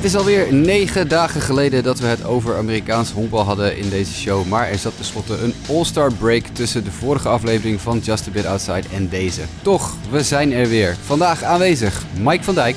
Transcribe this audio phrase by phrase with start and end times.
[0.00, 4.12] Het is alweer negen dagen geleden dat we het over Amerikaans honkbal hadden in deze
[4.12, 4.46] show.
[4.46, 8.46] Maar er zat tenslotte een all-star break tussen de vorige aflevering van Just a Bit
[8.46, 9.40] Outside en deze.
[9.62, 10.96] Toch, we zijn er weer.
[11.04, 12.76] Vandaag aanwezig Mike van Dijk.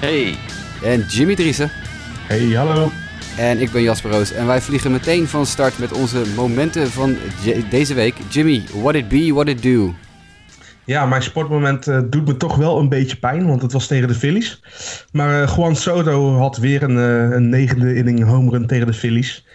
[0.00, 0.36] Hey.
[0.82, 1.70] En Jimmy Driessen.
[2.26, 2.90] Hey, hallo.
[3.36, 7.16] En ik ben Jasper Roos en wij vliegen meteen van start met onze momenten van
[7.70, 8.14] deze week.
[8.28, 9.94] Jimmy, what it be, what it do.
[10.86, 14.08] Ja, mijn sportmoment uh, doet me toch wel een beetje pijn, want het was tegen
[14.08, 14.62] de Phillies.
[15.12, 18.92] Maar uh, Juan Soto had weer een, uh, een negende inning home run tegen de
[18.92, 19.46] Phillies.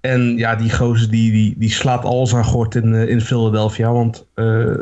[0.00, 3.92] En ja, die gozer die, die, die slaat alles aan gort in, in Philadelphia.
[3.92, 4.26] Want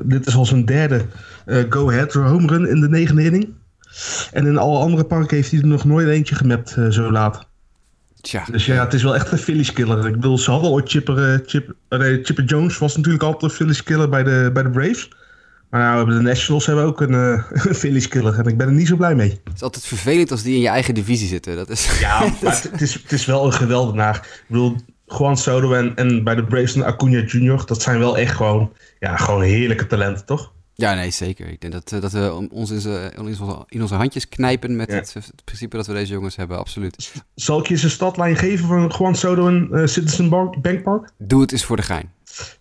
[0.03, 1.05] dit is al zijn derde
[1.47, 3.49] go-ahead home run in de negende inning.
[4.33, 7.47] En in alle andere parken heeft hij er nog nooit eentje gemapt zo laat.
[8.21, 8.45] Tja.
[8.51, 10.07] Dus ja, het is wel echt een Phillies killer.
[10.07, 11.75] Ik bedoel, ze hadden ooit Chipper, Chip,
[12.23, 15.09] Chipper Jones was natuurlijk altijd een Phillies killer bij de, bij de Braves.
[15.71, 18.73] Maar nou, de Nationals hebben ook een, uh, een Phillies killer en ik ben er
[18.73, 19.41] niet zo blij mee.
[19.45, 21.57] Het is altijd vervelend als die in je eigen divisie zitten.
[21.57, 21.99] Dat is...
[22.01, 24.17] Ja, maar het, is, het is wel een geweldenaar.
[24.17, 28.19] Ik bedoel, Juan Soto en, en bij de Braves en Acuna Jr., dat zijn wel
[28.19, 30.53] echt gewoon, ja, gewoon heerlijke talenten, toch?
[30.75, 31.49] Ja, nee, zeker.
[31.49, 32.71] Ik denk dat, eh, dat we ons
[33.69, 37.13] in, onze handjes knijpen met het, het, principe dat we deze jongens hebben, absoluut.
[37.35, 41.11] Zal ik je eens een stadlijn geven van Juan Soto en uh, Citizen Bank Park?
[41.19, 42.13] Doe het eens voor de gein.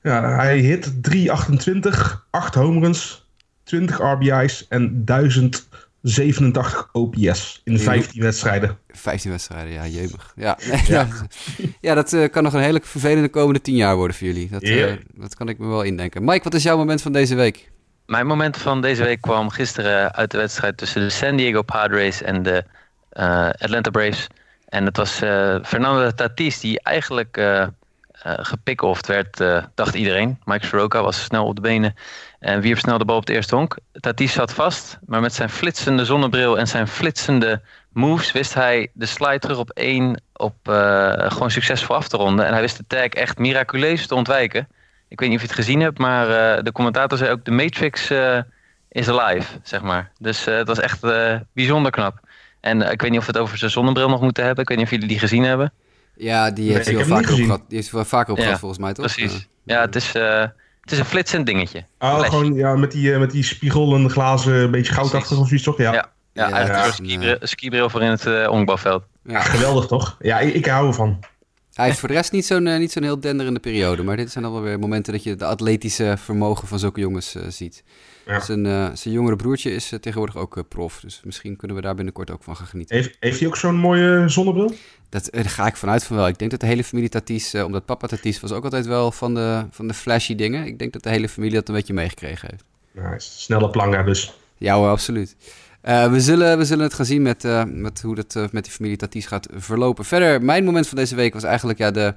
[0.02, 3.28] Ja, hij hit 328, 8 home runs,
[3.64, 8.78] 20 RBI's en 1087 OPS in 15 wedstrijden.
[8.88, 10.33] 15 wedstrijden, ja, jemig.
[10.36, 11.08] Ja, ja.
[11.81, 14.50] ja dat uh, kan nog een hele vervelende komende 10 jaar worden voor jullie.
[14.50, 16.23] Dat, uh, dat kan ik me wel indenken.
[16.23, 17.72] Mike, wat is jouw moment van deze week?
[18.05, 22.22] Mijn moment van deze week kwam gisteren uit de wedstrijd tussen de San Diego Padres
[22.22, 22.64] en de
[23.14, 24.28] uh, Atlanta Braves.
[24.66, 25.11] En het was
[25.64, 27.38] Fernando Tatis die eigenlijk
[28.26, 30.40] uh, gepickoffd werd, uh, dacht iedereen.
[30.44, 31.96] Mike Soroka was snel op de benen
[32.40, 33.78] en wierp snel de bal op het eerste honk.
[33.92, 39.06] Tatis zat vast, maar met zijn flitsende zonnebril en zijn flitsende moves wist hij de
[39.06, 42.45] slide terug op één op uh, gewoon succesvol af te ronden.
[42.45, 44.67] En hij wist de tag echt miraculeus te ontwijken.
[45.08, 48.11] Ik weet niet of je het gezien hebt, maar de commentator zei ook: de Matrix
[48.89, 50.11] is alive, zeg maar.
[50.20, 51.00] Dus het was echt
[51.54, 52.20] bijzonder knap.
[52.60, 54.61] En ik weet niet of we het over zijn zonnebril nog moeten hebben.
[54.61, 55.72] Ik weet niet of jullie die gezien hebben.
[56.17, 58.60] Ja, die heeft, nee, hij wel vaker op gehad, die heeft wel vaker op gehad,
[58.60, 59.14] volgens mij, toch?
[59.14, 59.48] Precies.
[59.64, 60.39] Ja, het is, uh,
[60.82, 61.86] het is een flitsend dingetje.
[62.00, 65.39] Oh, gewoon ja, met, die, uh, met die spiegel en de glazen, een beetje goudachtig
[65.39, 65.77] of iets, toch?
[65.77, 69.04] Ja, ja, ja, ja eigenlijk ja, een skibril voor in het uh, onkbouwveld.
[69.23, 69.39] Ja.
[69.39, 70.17] Geweldig, toch?
[70.20, 71.20] Ja, ik, ik hou ervan.
[71.73, 74.04] Hij heeft voor de rest niet zo'n niet zo'n heel denderende periode.
[74.04, 77.36] Maar dit zijn dan wel weer momenten dat je de atletische vermogen van zulke jongens
[77.36, 77.83] uh, ziet.
[78.26, 78.39] Ja.
[78.39, 81.00] Zijn, uh, zijn jongere broertje is uh, tegenwoordig ook prof.
[81.00, 82.95] Dus misschien kunnen we daar binnenkort ook van gaan genieten.
[82.95, 84.73] Heeft, heeft hij ook zo'n mooie zonnebril?
[85.10, 86.28] Dat, daar ga ik vanuit van wel.
[86.28, 89.34] Ik denk dat de hele familie Tatis, omdat papa Tatis was ook altijd wel van
[89.34, 90.66] de, van de flashy dingen.
[90.66, 92.64] Ik denk dat de hele familie dat een beetje meegekregen heeft.
[92.92, 94.34] Nou, snelle planga dus.
[94.58, 95.36] Ja hoor, absoluut.
[95.84, 98.73] Uh, we, zullen, we zullen het gaan zien met, uh, met hoe dat met die
[98.73, 100.06] familie Tatis gaat verlopen.
[100.06, 102.16] Verder, mijn moment van deze week was eigenlijk ja, de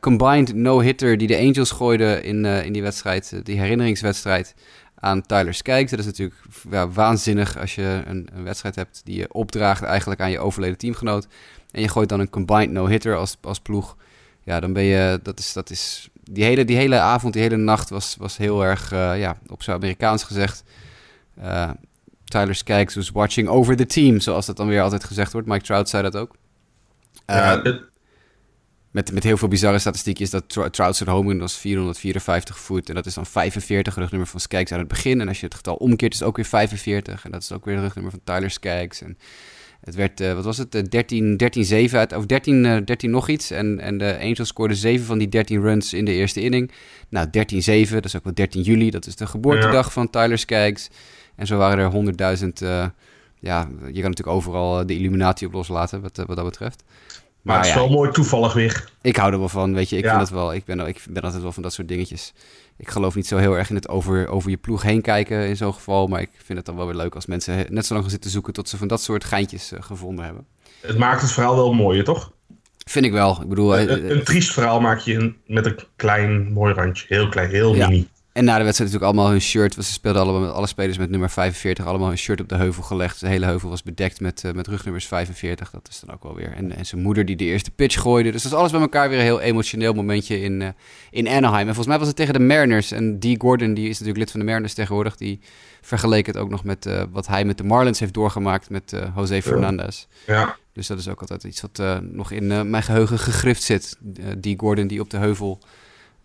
[0.00, 4.54] combined no-hitter die de Angels gooiden in, in die wedstrijd, die herinneringswedstrijd
[5.00, 5.90] aan Tyler Skaggs.
[5.90, 6.40] Dat is natuurlijk
[6.70, 10.78] ja, waanzinnig als je een, een, wedstrijd hebt die je opdraagt eigenlijk aan je overleden
[10.78, 11.26] teamgenoot.
[11.72, 13.96] En je gooit dan een combined no-hitter als, als ploeg.
[14.42, 17.56] Ja, dan ben je, dat is, dat is, die hele, die hele avond, die hele
[17.56, 20.64] nacht was, was heel erg, ja, op zijn Amerikaans gezegd...
[22.30, 25.48] Tyler Skaggs was watching over the team, zoals dat dan weer altijd gezegd wordt.
[25.48, 26.36] Mike Trout zei dat ook.
[27.26, 27.76] Ja, uh,
[28.90, 32.88] met, met heel veel bizarre statistiekjes dat Trout zijn home was 454 voet.
[32.88, 35.20] En dat is dan 45, rugnummer van Skaggs aan het begin.
[35.20, 37.24] En als je het getal omkeert, is het ook weer 45.
[37.24, 39.02] En dat is ook weer het rugnummer van Tyler Skaggs.
[39.02, 39.18] En
[39.80, 43.28] het werd, uh, wat was het, 13, 13 7 uit, of 13, uh, 13 nog
[43.28, 43.50] iets.
[43.50, 46.70] En, en de Angels scoorden 7 van die 13 runs in de eerste inning.
[47.08, 47.30] Nou, 13-7,
[47.90, 48.90] dat is ook wel 13 juli.
[48.90, 49.90] Dat is de geboortedag ja.
[49.92, 50.88] van Tyler Skaggs.
[51.36, 52.62] En zo waren er honderdduizend.
[52.62, 52.86] Uh,
[53.38, 56.84] ja, je kan natuurlijk overal de illuminatie op loslaten, wat, wat dat betreft.
[56.86, 58.90] Maar, maar het is ja, wel mooi toevallig weer.
[59.02, 59.96] Ik hou er wel van, weet je.
[59.96, 60.10] Ik, ja.
[60.10, 62.32] vind het wel, ik, ben, ik ben altijd wel van dat soort dingetjes.
[62.80, 65.56] Ik geloof niet zo heel erg in het over, over je ploeg heen kijken in
[65.56, 66.06] zo'n geval.
[66.06, 68.30] Maar ik vind het dan wel weer leuk als mensen net zo lang gaan zitten
[68.30, 68.52] zoeken...
[68.52, 70.46] tot ze van dat soort geintjes uh, gevonden hebben.
[70.80, 72.32] Het maakt het verhaal wel mooier, toch?
[72.86, 73.42] Vind ik wel.
[73.42, 77.04] Ik bedoel, een, een triest verhaal maak je met een klein mooi randje.
[77.08, 77.88] Heel klein, heel ja.
[77.88, 78.08] mini.
[78.40, 79.74] En na de wedstrijd natuurlijk allemaal hun shirt.
[79.74, 82.82] Ze speelden allemaal met alle spelers met nummer 45 allemaal hun shirt op de heuvel
[82.82, 83.20] gelegd.
[83.20, 85.70] De hele heuvel was bedekt met, uh, met rugnummers 45.
[85.70, 86.52] Dat is dan ook wel weer.
[86.52, 88.30] En, en zijn moeder die de eerste pitch gooide.
[88.30, 90.68] Dus dat is alles bij elkaar weer een heel emotioneel momentje in, uh,
[91.10, 91.66] in Anaheim.
[91.68, 92.90] En volgens mij was het tegen de Mariners.
[92.90, 95.16] En Dee Gordon, die is natuurlijk lid van de Mariners tegenwoordig.
[95.16, 95.40] Die
[95.80, 99.42] vergeleek het ook nog met uh, wat hij met de Marlins heeft doorgemaakt met Jose
[99.42, 100.06] Fernandez.
[100.26, 100.56] Ja.
[100.72, 103.96] Dus dat is ook altijd iets wat nog in mijn geheugen gegrift zit.
[104.38, 105.60] Dee Gordon die op de heuvel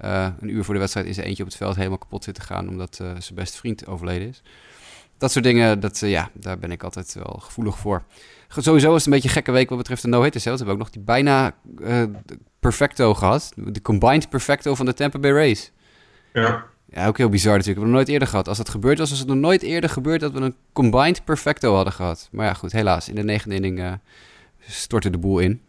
[0.03, 2.35] uh, een uur voor de wedstrijd in zijn eentje op het veld helemaal kapot zit
[2.35, 4.41] te gaan omdat uh, zijn beste vriend overleden is.
[5.17, 8.03] dat soort dingen, dat, eh, ja, daar ben ik altijd wel gevoelig voor.
[8.47, 10.43] Sowieso is het een beetje een gekke week wat betreft de no-hitters.
[10.43, 12.03] We hebben ook nog die bijna eh,
[12.59, 13.51] perfecto gehad.
[13.55, 15.71] De combined perfecto van de Tampa Bay Rays.
[16.33, 16.65] Ja.
[16.85, 17.79] Ja, ook heel bizar natuurlijk.
[17.79, 18.47] We hebben het nog nooit eerder gdat.
[18.47, 21.75] Als dat gebeurd was, was het nog nooit eerder gebeurd dat we een combined perfecto
[21.75, 22.29] hadden gehad.
[22.31, 23.09] Maar ja, goed, helaas.
[23.09, 23.93] In de negende inning eh,
[24.67, 25.61] stortte de boel in.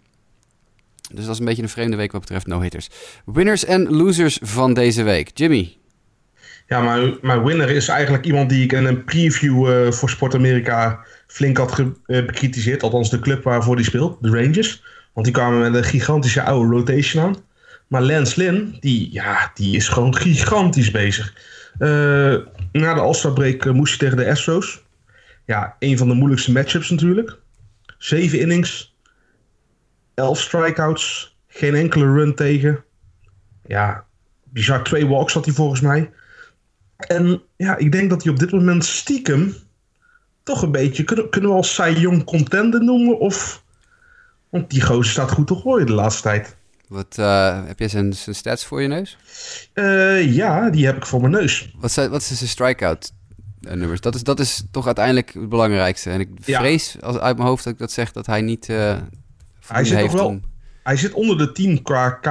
[1.13, 2.89] Dus dat is een beetje een vreemde week wat betreft no-hitters.
[3.25, 5.31] Winners en losers van deze week.
[5.35, 5.77] Jimmy.
[6.67, 10.35] Ja, maar mijn winner is eigenlijk iemand die ik in een preview eh, voor Sport
[10.35, 12.83] Amerika flink had eh, bekritiseerd.
[12.83, 14.83] Althans, de club waarvoor die speelt, de Rangers.
[15.13, 17.37] Want die kwamen met een gigantische oude rotation aan.
[17.87, 21.35] Maar Lance Lynn, die, ja, die is gewoon gigantisch bezig.
[21.79, 21.89] Eh,
[22.73, 24.83] na de All-Star break moest hij tegen de Astros.
[25.47, 27.39] Ja, een van de moeilijkste matchups natuurlijk.
[27.99, 28.96] Zeven innings,
[30.17, 32.85] elf strikeouts, geen enkele run tegen.
[33.67, 34.05] Ja,
[34.45, 36.11] bizar twee walks had hij volgens mij.
[36.97, 39.55] En ja, ik denk dat hij op dit moment stiekem
[40.43, 41.05] toch een beetje...
[41.05, 43.19] Kunnen, kunnen we als Cy Young contender noemen?
[43.19, 43.65] Of...
[44.49, 46.57] Want die gozer staat goed te gooien de laatste tijd.
[46.89, 49.19] Wat, eh, heb je zijn, zijn stats voor je neus?
[49.73, 51.75] Eh, ja, die heb ik voor mijn neus.
[51.79, 53.13] Wat, zijn, wat is zijn strikeout
[53.61, 54.01] eh, nummers?
[54.01, 56.11] Dat is, dat is toch uiteindelijk het belangrijkste.
[56.11, 56.59] En ik Ja.
[56.59, 58.69] vrees als, uit mijn hoofd dat ik dat zeg dat hij niet...
[59.67, 60.43] Hij zit heeft wel- om-
[60.83, 62.25] Hij zit onder de 10 qua K.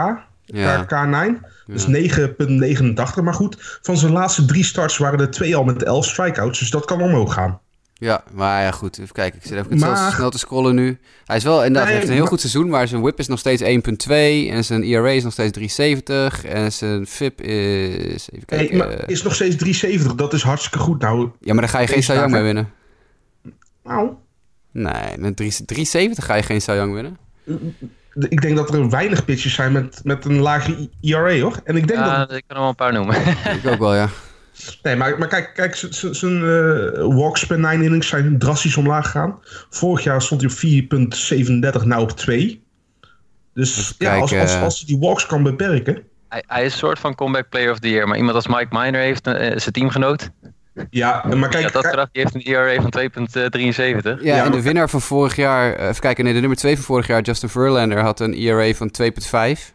[0.46, 0.84] Ja.
[0.84, 1.42] K, K9.
[1.66, 1.90] Dus Ja.
[1.90, 3.22] 9,89.
[3.24, 6.60] Maar goed, van zijn laatste drie starts waren er twee al met 11 strikeouts.
[6.60, 7.60] Dus dat kan omhoog gaan.
[7.94, 9.00] Ja, maar ja, goed.
[9.00, 9.40] Even kijken.
[9.40, 11.00] Ik zit even Maar- snel te scrollen nu.
[11.26, 13.28] Hij is wel inderdaad Nee, heeft een heel maar- goed seizoen, maar zijn whip is
[13.28, 18.46] nog steeds 1.2 en zijn ERA is nog steeds 370 en zijn FIP is even
[18.46, 18.78] kijken.
[18.78, 20.16] maar is nog steeds 370.
[20.16, 21.02] Dat is hartstikke goed.
[21.02, 22.74] Nou, ja, maar daar ga je geen deze Cy Young mee dagen- winnen.
[23.84, 24.10] nou
[24.72, 27.18] Nee, met 3, 370 ga je geen Cy Young winnen.
[28.30, 31.60] Ik denk dat er weinig pitches zijn met, met een lage ERA hoor.
[31.64, 33.16] En ik denk dat Ja, ik kan er wel een paar noemen.
[33.64, 34.10] Ik ook wel, ja.
[34.84, 35.76] Nee, maar, maar kijk, kijk
[36.12, 39.40] zijn eh, walks per 9 innings zijn drastisch omlaag gegaan.
[39.70, 42.64] Vorig jaar stond hij op 4,37, nou op 2.
[43.54, 46.04] Dus ja, als, als, als hij die walks kan beperken.
[46.30, 48.08] hij, hij is een soort van comeback player of the year.
[48.08, 50.30] Maar iemand als Mike Miner heeft, eh, zijn teamgenoot.
[50.90, 54.22] Ja, maar ja, kijk, dat die heeft een ERA van 2,73.
[54.22, 56.76] Ja, Ja, en de winnaar van vorig jaar, eh, even kijken, nee, de nummer 2
[56.76, 59.74] van vorig jaar, Justin Verlander, had een ERA van 2.5.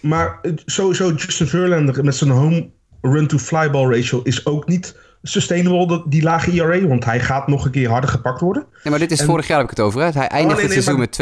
[0.00, 2.70] maar eh, sowieso Justin Verlander met zijn home
[3.00, 6.86] run to fly ball ratio is ook niet sustainable, dat, die lage ERA.
[6.86, 8.66] Want hij gaat nog een keer harder gepakt worden.
[8.72, 10.00] Nee, maar dit is En- vorig jaar heb ik het over.
[10.00, 10.10] Hè?
[10.10, 11.12] Hij eindigt nee, het seizoen met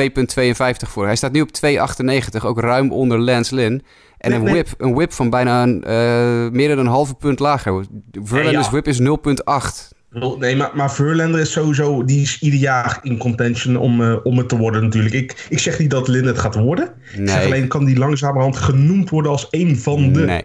[0.86, 1.06] 2,52 voor.
[1.06, 3.82] Hij staat nu op 2,98, ook ruim onder Lance Lynn.
[4.22, 4.52] En Nee, een, nee.
[4.54, 7.84] whip, een whip van bijna een, eh, meer dan een halve punt lager.
[8.22, 8.70] Verlander's ja.
[8.70, 9.90] whip is 0,8.
[10.38, 14.38] Nee, maar, maar Verlander is sowieso, die is ieder jaar in contention om, eh, om
[14.38, 15.14] het te worden natuurlijk.
[15.14, 16.84] Ik, ik zeg niet dat Lin het gaat worden.
[16.84, 20.20] Ik zeg Nee, alleen, kan die langzamerhand genoemd worden als een van de...
[20.24, 20.44] nee.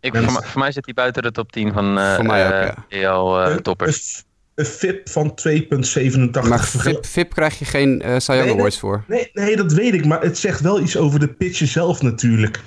[0.00, 2.46] Ik, voor, mij- voor mij zit hij buiten de top 10 van eh Voor mij
[2.46, 3.08] ook, eh, ja.
[3.10, 4.24] EL eh, Een- toppers.
[4.54, 6.48] Een, FIP van 2,87.
[6.48, 8.52] Maar VIP, VIP krijg je geen Cy Young Nee, nee.
[8.58, 9.04] Awards voor.
[9.08, 12.60] Nee, nee, dat weet ik, maar het zegt wel iets over de pitcher zelf natuurlijk.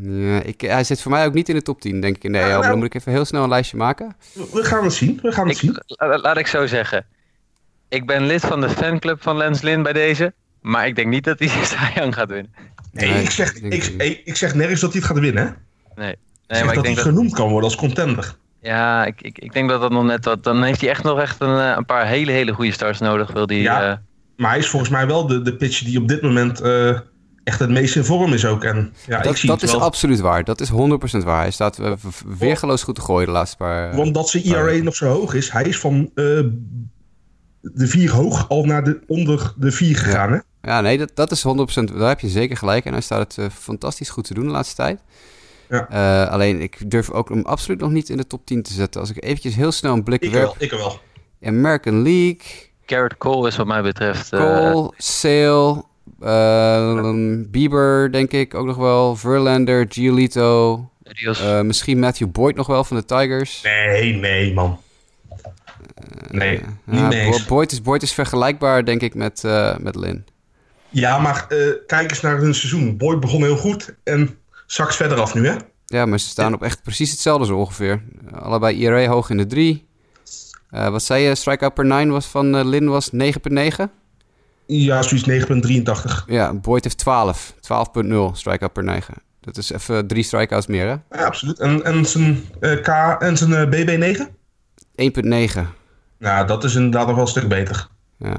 [0.00, 2.32] Ja, ik, hij zit voor mij ook niet in de top 10, denk ik, in
[2.32, 2.44] de Ja.
[2.44, 4.16] Maar nou- dan moet ik even heel snel een lijstje maken.
[4.52, 5.70] We, gaan het zien, we gaan het zien.
[5.70, 7.06] Ik, la- laat ik zo zeggen.
[7.88, 10.32] Ik ben lid van de fanclub van Lens Lynn bij deze.
[10.60, 11.48] Maar ik denk niet dat hij
[11.94, 12.52] Young gaat winnen.
[12.92, 15.42] Nee, Nee, ik, zeg, ik ik, ik, ik zeg nergens dat hij het gaat winnen.
[15.44, 15.48] hè?
[15.50, 15.56] Ik
[15.94, 16.06] Nee.
[16.06, 16.16] zeg
[16.46, 18.36] Nee, maar ik dat denk hij dat, genoemd kan worden als contender.
[18.60, 20.44] ja, ik, ik, ik denk dat dat nog net wat.
[20.44, 23.32] Dan heeft hij echt nog echt een, eh, een paar hele, hele goede starts nodig.
[23.32, 23.90] Wil die, Ja.
[23.90, 23.96] eh,
[24.36, 26.98] Maar hij is volgens mij wel de, de pitcher die op dit moment eh,
[27.44, 28.64] echt het meest in vorm is ook.
[28.64, 29.84] En ja, ik Dat, zie dat het is wel.
[29.84, 30.44] absoluut waar.
[30.44, 30.74] Dat is 100%
[31.24, 31.40] waar.
[31.40, 31.92] Hij staat eh,
[32.38, 33.90] weergeloos goed te gooien de laatste paar...
[33.90, 36.24] eh, Want dat zijn ERA nog zo hoog is, hij is van eh,
[37.60, 40.32] de vier hoog al naar de, onder de vier gegaan.
[40.32, 40.38] Hè?
[40.70, 41.50] Ja, nee, dat, dat is 100%.
[41.98, 42.84] Daar heb je zeker gelijk.
[42.84, 45.00] En hij staat het eh, fantastisch goed te doen de laatste tijd.
[45.68, 45.88] Ja.
[45.88, 49.00] Eh, alleen, ik durf ook hem absoluut nog niet in de top 10 te zetten.
[49.00, 50.44] Als ik eventjes heel snel een blik Ik werp.
[50.44, 50.98] wel, ik wel.
[51.42, 52.40] American League,
[52.86, 54.32] Garrett Cole is wat mij betreft.
[54.32, 55.82] eh, Cole, Sale, eh,
[57.50, 59.16] Bieber, denk ik ook nog wel.
[59.16, 60.88] Verlander, Giolito.
[61.04, 63.62] Eh, misschien Matthew Boyd nog wel van de Tigers.
[63.62, 64.78] Nee, nee man.
[66.30, 67.44] Nee, Eh, niet ja, mee.
[67.48, 70.24] Boyd, is, Boyd is vergelijkbaar, denk ik, met, eh met Lin.
[70.88, 72.96] Ja, maar eh, kijk eens naar hun seizoen.
[72.96, 75.56] Boyd begon heel goed en zakt verder af nu hè.
[75.86, 78.02] Ja, maar ze staan op echt precies hetzelfde zo ongeveer.
[78.32, 79.86] Allebei ERA hoog in de 3.
[80.70, 81.34] wat zei je?
[81.34, 83.20] Strikeout per 9 was van eh, Lin was 9,9?
[84.66, 86.24] Ja, zoiets 9,83.
[86.26, 87.54] Ja, Boyd heeft 12.
[87.54, 89.14] 12,0 strikeout per 9.
[89.40, 91.18] Dat is even drie strikeouts meer, hè?
[91.18, 91.58] Ja, absoluut.
[91.58, 92.88] En, en zijn eh, K
[93.22, 94.20] en zijn eh, BB9?
[95.56, 95.60] 1,9.
[96.18, 97.88] Nou, dat is inderdaad nog wel een stuk beter.
[98.18, 98.38] Ja.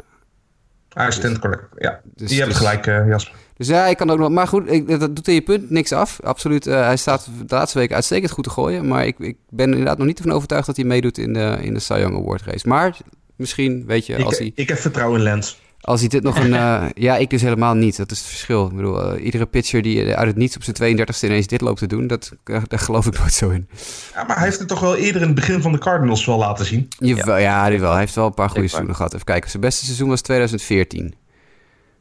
[0.89, 1.63] Hij stemt correct.
[1.77, 3.35] Ja, Dus- je hebt dus- gelijk, eh, Jasper.
[3.57, 4.29] Dus ja, ik kan ook nog...
[4.29, 6.19] Maar goed, ik, dat doet in je punt niks af.
[6.23, 6.67] Absoluut.
[6.67, 8.87] Uh, hij staat de laatste week uitstekend goed te gooien.
[8.87, 11.73] Maar ik, ik ben inderdaad nog niet ervan overtuigd dat hij meedoet in de, in
[11.73, 12.67] de Cy Young Award race.
[12.67, 12.97] Maar
[13.35, 14.51] misschien, weet je, als hij...
[14.55, 15.59] Ik heb vertrouwen in Lens.
[15.85, 16.53] Als hij dit nog een...
[16.53, 17.97] Uh, ja, ik dus helemaal niet.
[17.97, 18.65] Dat is het verschil.
[18.65, 21.79] Ik bedoel, uh, iedere pitcher die uit het niets op zijn 32e ineens dit loopt
[21.79, 22.07] te doen...
[22.07, 23.69] Dat, uh, daar geloof ik nooit zo in.
[24.13, 26.37] Ja, maar hij heeft het toch wel eerder in het begin van de Cardinals wel
[26.37, 26.87] laten zien?
[26.97, 27.91] Jawel, ja, ja wel.
[27.91, 29.13] Hij heeft wel een paar goede seizoenen gehad.
[29.13, 29.49] Even kijken.
[29.49, 31.15] Zijn beste seizoen was 2014.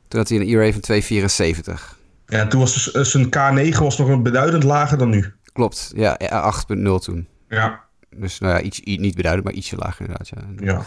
[0.08, 1.00] Toen had hij een ERA van
[1.76, 2.02] 2,74.
[2.26, 5.32] Ja, toen was dus, zijn K9 was nog een beduidend lager dan nu.
[5.52, 6.18] Klopt, ja,
[6.68, 7.28] 8,0 toen.
[7.48, 7.80] Ja.
[8.16, 10.28] Dus nou ja, iets, niet beduidend, maar ietsje lager inderdaad.
[10.28, 10.72] Ja.
[10.72, 10.86] ja.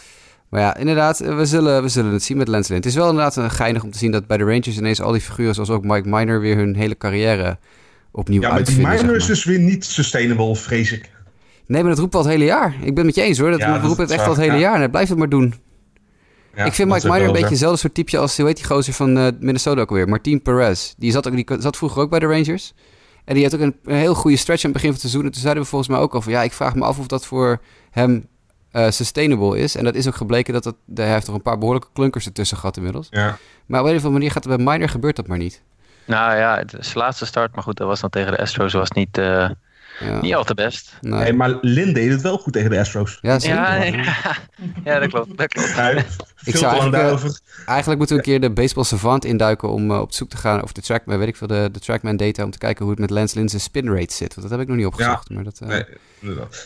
[0.49, 2.63] Maar ja, inderdaad, we zullen, we zullen het zien met Lynn.
[2.67, 5.11] Het is wel inderdaad een geinig om te zien dat bij de Rangers ineens al
[5.11, 7.57] die figuren zoals ook Mike Miner weer hun hele carrière
[8.11, 8.83] opnieuw ja, uitvinden.
[8.83, 11.11] Ja, maar die Miner is dus weer niet sustainable, vrees ik.
[11.67, 12.73] Nee, maar dat roept al het hele jaar.
[12.73, 13.51] Ik ben het met je eens hoor.
[13.51, 14.59] Dat, ja, roepen het echt al het hele ja.
[14.59, 15.53] jaar en hij blijft het maar doen.
[16.55, 18.93] Ja, ik vind Mike Miner een beetje hetzelfde soort typeje als, hoe heet die gozer
[18.93, 20.07] van uh, Minnesota ook alweer?
[20.07, 20.93] Martin Perez.
[20.97, 22.73] Die zat, ook, die zat vroeger ook bij de Rangers.
[23.25, 25.25] En die had ook een, een heel goede stretch aan het begin van het seizoen.
[25.25, 26.31] En toen zeiden we volgens mij ook al van...
[26.31, 27.61] Ja, ik vraag me af of dat voor
[27.91, 28.27] hem
[28.77, 29.75] uh, sustainable is.
[29.75, 30.75] En dat is ook gebleken dat het...
[30.95, 33.07] Hij heeft toch een paar behoorlijke klunkers ertussen gehad inmiddels.
[33.09, 33.37] Ja.
[33.65, 35.63] Maar op een of andere manier gaat het bij Miner gebeurt dat maar niet.
[36.05, 37.55] Nou ja, het is laatste start.
[37.55, 38.73] Maar goed, dat was dan tegen de Astros.
[38.73, 39.17] was niet...
[39.17, 39.49] Uh...
[39.99, 40.21] Ja.
[40.21, 40.93] Niet al te best.
[41.01, 41.19] Nee.
[41.19, 41.33] nee.
[41.33, 43.17] maar Lin deed het wel goed tegen de Astros.
[43.21, 43.57] Ja, zeker.
[43.57, 44.37] Ja, ja.
[44.83, 45.37] ja dat klopt.
[45.37, 45.75] Dat klopt.
[45.75, 45.89] Ja,
[46.43, 47.31] ik zou eigenlijk, uh,
[47.65, 50.63] eigenlijk moeten we een keer de Baseball Savant induiken om uh, op zoek te gaan,
[50.63, 52.99] of de trackman, weet ik veel, de, de Trackman data, om te kijken hoe het
[52.99, 54.35] met Lance Lin's spin rate zit.
[54.35, 55.29] Want dat heb ik nog niet opgezocht.
[55.29, 55.85] Ja, maar dat, uh, nee,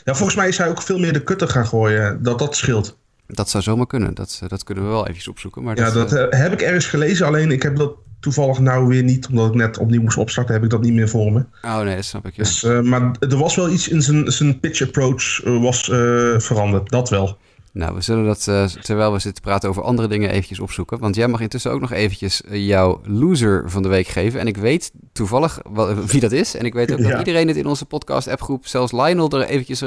[0.03, 2.99] ja, volgens mij is hij ook veel meer de kutter gaan gooien, dat dat scheelt.
[3.27, 4.13] Dat zou zomaar kunnen.
[4.13, 5.63] Dat, dat kunnen we wel eventjes opzoeken.
[5.63, 7.25] Maar ja, dat, dat heb ik ergens gelezen.
[7.27, 10.63] Alleen ik heb dat toevallig nou weer niet, omdat ik net opnieuw moest opstarten, heb
[10.63, 11.45] ik dat niet meer voor me.
[11.61, 12.35] Oh nee, dat snap ik.
[12.35, 12.43] Ja.
[12.43, 16.39] Dus, uh, maar er was wel iets in zijn, zijn pitch approach uh, was uh,
[16.39, 16.89] veranderd.
[16.89, 17.37] Dat wel.
[17.73, 18.43] Nou, we zullen dat
[18.81, 20.99] terwijl we zitten praten over andere dingen eventjes opzoeken.
[20.99, 24.39] Want jij mag intussen ook nog eventjes jouw loser van de week geven.
[24.39, 25.59] En ik weet toevallig
[26.07, 26.55] wie dat is.
[26.55, 27.09] En ik weet ook ja.
[27.09, 29.83] dat iedereen het in onze podcast appgroep, zelfs Lionel, er eventjes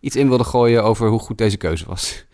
[0.00, 2.24] iets in wilde gooien over hoe goed deze keuze was.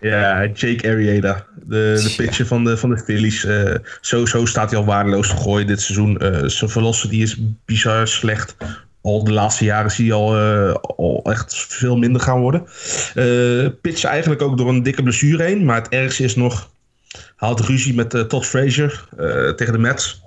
[0.00, 3.44] Ja, Jake Arrieta, de, de pitcher van de, van de Phillies.
[3.44, 6.18] Uh, sowieso staat hij al waardeloos gegooid dit seizoen.
[6.22, 8.56] Uh, zijn verlossen die is bizar slecht.
[9.02, 12.64] Al de laatste jaren zie je al, uh, al echt veel minder gaan worden.
[13.80, 15.64] Pitcht eigenlijk ook door een dikke blessure heen.
[15.64, 16.70] Maar het ergste is nog...
[17.36, 19.04] Haalt ruzie met Todd Frazier
[19.56, 20.22] tegen de Mets.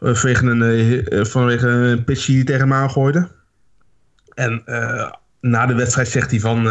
[0.00, 3.28] vanwege, een, vanwege een pitch die hij tegen hem aangooide.
[4.34, 4.62] En
[5.40, 6.68] na de wedstrijd zegt hij van...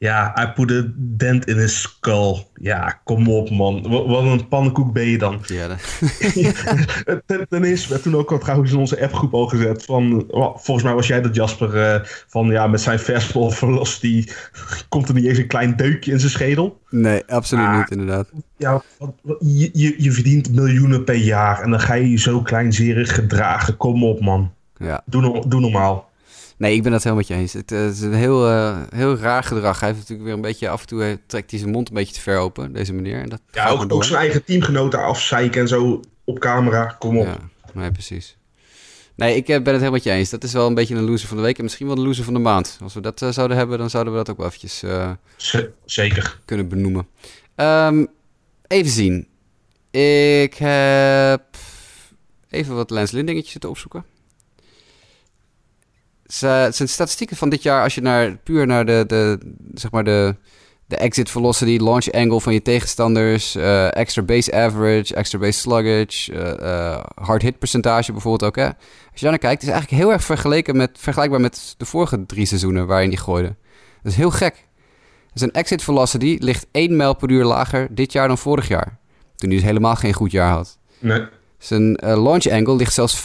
[0.00, 2.46] Ja, I put a dent in his skull.
[2.54, 3.88] Ja, kom op man.
[3.88, 5.40] Wat, wat een pannenkoek ben je dan?
[5.46, 5.66] Ja,
[7.26, 10.24] ten, ten eerste werd toen ook al trouwens in onze appgroep al gezet van...
[10.54, 11.76] Volgens mij was jij dat Jasper.
[11.76, 14.32] Uh, van ja, met zijn fastball verlost die...
[14.88, 16.80] Komt er niet eens een klein deukje in zijn schedel?
[16.90, 18.28] Nee, absoluut ah, niet inderdaad.
[18.56, 18.82] Ja,
[19.38, 21.60] je, je, je verdient miljoenen per jaar.
[21.60, 23.76] En dan ga je je zo kleinzerig gedragen.
[23.76, 24.52] Kom op man.
[24.76, 25.02] Ja.
[25.04, 26.07] Doe, doe normaal.
[26.58, 27.52] Nee, ik ben dat helemaal met je eens.
[27.52, 29.80] Het, uh, is een heel, uh, heel raar gedrag.
[29.80, 31.94] Hij heeft natuurlijk weer een beetje af en toe uh, trekt hij zijn mond een
[31.94, 33.20] beetje te ver open, deze meneer.
[33.20, 36.96] En dat ja, ook, ook zijn eigen teamgenoten afzeiken en zo op camera.
[36.98, 37.26] Kom op.
[37.26, 37.38] Ja,
[37.72, 38.36] nee, precies.
[39.14, 40.30] Nee, ik ben het helemaal met je eens.
[40.30, 42.24] Dat is wel een beetje een loser van de week en misschien wel de loser
[42.24, 42.78] van de maand.
[42.82, 44.84] Als we dat zouden hebben, dan zouden we dat ook wel eventjes
[45.84, 47.06] zeker kunnen benoemen.
[47.56, 48.06] Um,
[48.66, 49.28] even zien.
[49.90, 51.42] Ik heb
[52.48, 54.04] even wat Lens Lynn dingetjes te opzoeken
[56.28, 59.38] zijn statistieken van dit jaar, als je naar, puur naar de, de,
[59.74, 60.34] zeg maar de,
[60.86, 66.32] de exit velocity, launch angle van je tegenstanders, uh, extra base average, extra base sluggage,
[66.32, 68.56] uh, uh, hard hit percentage bijvoorbeeld ook.
[68.56, 68.66] Hè?
[68.66, 68.74] Als
[69.14, 72.46] je daar naar kijkt, is eigenlijk heel erg vergeleken met, vergelijkbaar met de vorige drie
[72.46, 73.56] seizoenen waarin die gooide.
[74.02, 74.66] Dat is heel gek.
[75.34, 78.98] Zijn exit velocity ligt 1 mijl per uur lager dit jaar dan vorig jaar.
[79.36, 80.78] Toen hij dus helemaal geen goed jaar had.
[80.98, 81.26] Nee.
[81.58, 83.22] Zijn uh, launch angle ligt zelfs 5%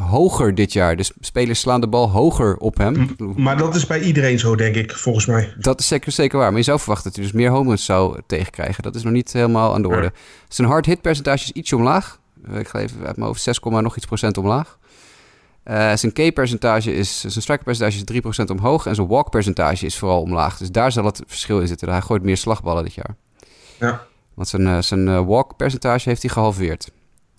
[0.00, 0.96] hoger dit jaar.
[0.96, 3.16] Dus spelers slaan de bal hoger op hem.
[3.36, 5.54] Maar dat is bij iedereen zo, denk ik, volgens mij.
[5.58, 6.48] Dat is zeker, zeker waar.
[6.48, 8.82] Maar je zou verwachten dat hij dus meer home runs zou tegenkrijgen.
[8.82, 10.02] Dat is nog niet helemaal aan de orde.
[10.02, 10.20] Ja.
[10.48, 12.18] Zijn hard hit percentage is ietsje omlaag.
[12.52, 14.78] Ik ga even uit mijn hoofd 6, nog iets procent omlaag.
[15.64, 18.86] Uh, zijn K-percentage is, zijn strike percentage is 3% omhoog.
[18.86, 20.56] En zijn walk percentage is vooral omlaag.
[20.56, 21.88] Dus daar zal het verschil in zitten.
[21.88, 23.16] Hij gooit meer slagballen dit jaar.
[23.78, 24.06] Ja.
[24.34, 26.90] Want zijn, zijn walk percentage heeft hij gehalveerd.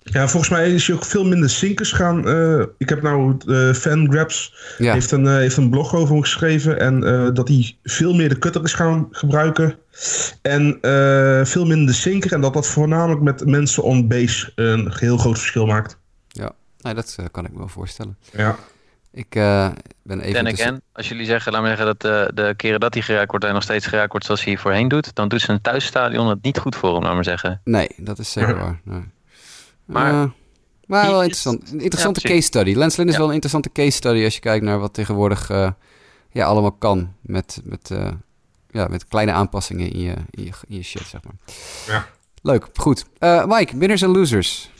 [0.04, 2.28] Ja, volgens mij is hij ook veel minder sinkers gaan.
[2.28, 4.92] Uh, ik heb nou uh, Fangraps ja.
[4.92, 6.78] heeft, een, uh, heeft een blog over hem geschreven.
[6.78, 7.00] En
[7.34, 9.76] dat hij veel meer de cutter is gaan gebruiken.
[10.42, 10.78] En
[11.46, 12.32] veel minder de sinker.
[12.32, 15.98] En dat dat voornamelijk met mensen on base een heel groot verschil maakt.
[16.28, 18.16] Ja, nou, dat kan ik me wel voorstellen.
[18.32, 18.56] Ja.
[19.12, 20.46] Ik ben even...
[20.46, 22.00] En again, als jullie zeggen, laat me zeggen dat
[22.36, 23.44] de keren dat hij geraakt wordt...
[23.44, 25.14] en nog steeds geraakt wordt zoals hij voorheen doet...
[25.14, 27.60] dan doet zijn thuisstadion het niet goed voor hem, laat maar zeggen.
[27.64, 28.80] Nee, dat is zeker waar.
[28.84, 29.02] Nee.
[29.92, 30.30] Maar,
[30.86, 31.70] maar wel interessant.
[31.72, 32.74] Een interessante Ja, case study.
[32.74, 33.04] Lynn is Ja.
[33.18, 35.70] wel een interessante case study als je kijkt naar wat tegenwoordig eh,
[36.30, 38.08] ja, allemaal kan met, met, eh,
[38.70, 41.34] ja, met kleine aanpassingen in je, in je, in je shit, zeg maar.
[41.86, 42.06] Ja.
[42.42, 43.04] Leuk, goed.
[43.18, 44.70] Eh, Mike, winners en losers.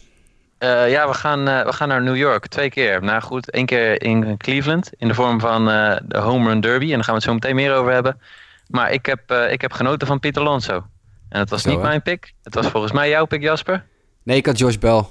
[0.59, 3.03] Eh, ja, we gaan, eh, we gaan naar New York twee keer.
[3.03, 6.85] Nou goed, één keer in Cleveland in de vorm van eh, de Home Run Derby.
[6.85, 8.21] En daar gaan we het zo meteen meer over hebben.
[8.69, 10.87] Maar ik heb, eh, ik heb genoten van Pieter Alonso.
[11.29, 11.85] En het was Zo, niet hè?
[11.85, 12.33] mijn pick.
[12.43, 13.85] Het was volgens mij jouw pick, Jasper.
[14.23, 15.03] Nee, ik had Josh Bell.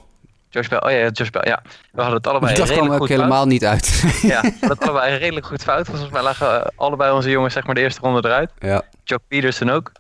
[0.50, 0.80] Josh Bell.
[0.80, 1.41] Oh ja, Josh Bell.
[1.46, 4.03] Ja, we hadden het allebei dat kwam ook goed helemaal niet uit.
[4.22, 5.86] Ja, we hadden het allebei redelijk goed fout.
[5.88, 8.51] Volgens mij lagen eh, allebei onze jongens zeg maar de eerste ronde eruit.
[8.60, 8.82] ja.
[9.03, 9.91] Jock Peterson ook.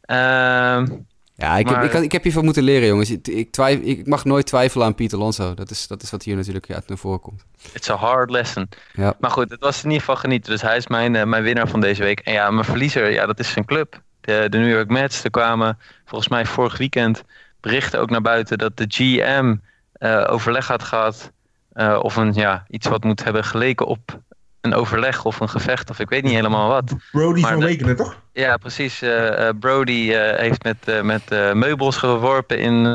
[0.00, 0.86] Ehm,
[1.34, 3.10] Ja, ik, Maar- heb, ik, ik heb hiervan moeten leren, jongens.
[3.10, 5.54] Ik, ik, twijf, ik mag nooit twijfelen aan Pieter Alonso.
[5.54, 7.44] Dat is, dat is wat hier natuurlijk uit naar voren komt.
[7.72, 8.68] It's a hard lesson.
[8.92, 9.14] Ja.
[9.20, 10.50] Maar goed, het was in ieder geval genieten.
[10.52, 12.20] Dus hij is mijn, eh, mijn winnaar van deze week.
[12.20, 14.00] En ja, mijn verliezer, ja, dat is zijn club.
[14.20, 15.24] De, de New York Mets.
[15.24, 17.22] Er kwamen volgens mij vorig weekend
[17.60, 19.56] berichten ook naar buiten dat de GM
[19.92, 21.32] eh, overleg had gehad.
[21.72, 24.20] eh, of een, ja, iets wat moet hebben geleken op
[24.60, 25.90] een overleg of een gevecht.
[25.90, 26.94] Of ik weet niet helemaal wat.
[27.12, 28.20] Brody Maar van Wekenen, toch?
[28.32, 29.02] Ja, precies.
[29.02, 32.86] Eh, Brody heeft met, met meubels geworpen in,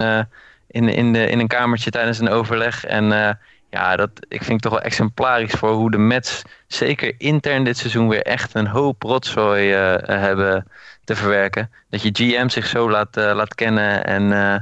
[0.67, 2.85] in, in, de, in een kamertje tijdens een overleg.
[2.85, 3.37] En
[3.69, 7.77] ja, dat, ik vind het toch wel exemplarisch voor hoe de Mets, zeker intern dit
[7.77, 9.71] seizoen, weer echt een hoop rotzooi
[10.05, 10.67] hebben
[11.03, 11.71] te verwerken.
[11.89, 14.05] Dat je GM zich zo laat, eh, laat kennen.
[14.05, 14.59] En eh,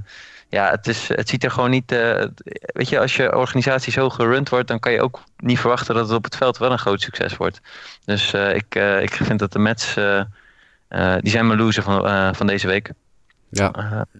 [0.49, 1.91] ja, het, is, het ziet er gewoon niet.
[1.91, 2.25] eh,
[2.65, 6.07] weet je, als je organisatie zo gerund wordt, dan kan je ook niet verwachten dat
[6.07, 7.61] het op het veld wel een groot succes wordt.
[8.05, 9.93] Dus ik, ik vind dat de Mets.
[11.19, 12.91] die zijn mijn loser van, van deze week.
[13.49, 13.71] Ja.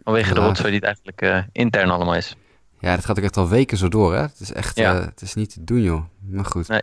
[0.03, 2.35] Vanwege de rotzooi die het eigenlijk intern allemaal is.
[2.79, 4.21] ja, dat gaat ook echt al weken zo door, hè?
[4.21, 4.95] Het is echt, Ja.
[4.95, 6.03] het is niet te doen, joh.
[6.29, 6.67] Maar goed.
[6.67, 6.81] Nee.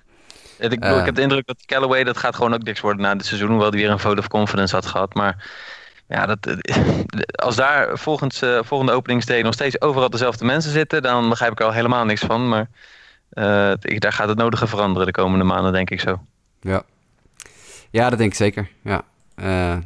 [0.58, 0.98] Ik, bedoel, Eh.
[0.98, 3.48] ik heb de indruk dat Callaway, dat gaat gewoon ook niks worden na dit seizoen.
[3.50, 5.14] Hoewel hij weer een vote of confidence had gehad.
[5.14, 5.50] Maar
[6.08, 6.76] ja, dat, eh,
[7.46, 11.02] als daar volgens, eh, volgende openingsday nog steeds overal dezelfde mensen zitten...
[11.02, 12.48] dan begrijp ik er al helemaal niks van.
[12.48, 12.68] Maar
[13.30, 16.20] eh, ik- daar gaat het nodige veranderen de komende maanden, denk ik zo.
[16.60, 16.82] Ja.
[17.90, 18.68] ja, dat denk ik zeker.
[18.82, 19.02] Ja.
[19.34, 19.76] Eh,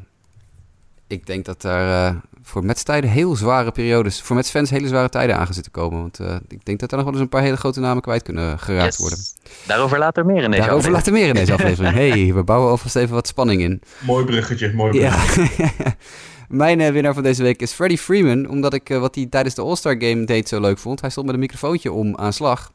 [1.07, 4.21] ik denk dat daar eh, voor Mets-tijden heel zware periodes...
[4.23, 6.01] voor Mets-fans hele zware tijden aan gaan zitten komen.
[6.01, 8.23] Want eh, ik denk dat er nog wel eens een paar hele grote namen kwijt
[8.23, 8.97] kunnen geraakt Yes.
[8.99, 9.19] worden.
[9.67, 10.97] Daarover later meer in deze Daarover aflevering.
[10.97, 11.95] later meer in deze aflevering.
[12.25, 13.83] hey, we bouwen alvast even wat spanning in.
[14.07, 15.63] Mooi bruggetje, mooi bruggetje.
[15.85, 15.95] Ja.
[16.49, 18.49] Mijn eh, winnaar van deze week is Freddie Freeman.
[18.49, 21.01] Omdat ik eh, wat hij tijdens de All-Star Game deed zo leuk vond.
[21.01, 22.73] Hij stond met een microfoontje om aan slag.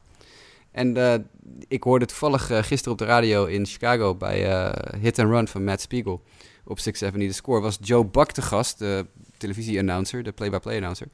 [0.72, 1.14] En eh,
[1.68, 5.48] ik hoorde toevallig eh, gisteren op de radio in Chicago bij eh, Hit and Run
[5.48, 6.22] van Matt Spiegel
[6.64, 7.26] op 6 Avenue.
[7.26, 9.06] De score was Joe Buck te gast, de
[9.38, 11.06] televisie-announcer, de play-by-play-announcer.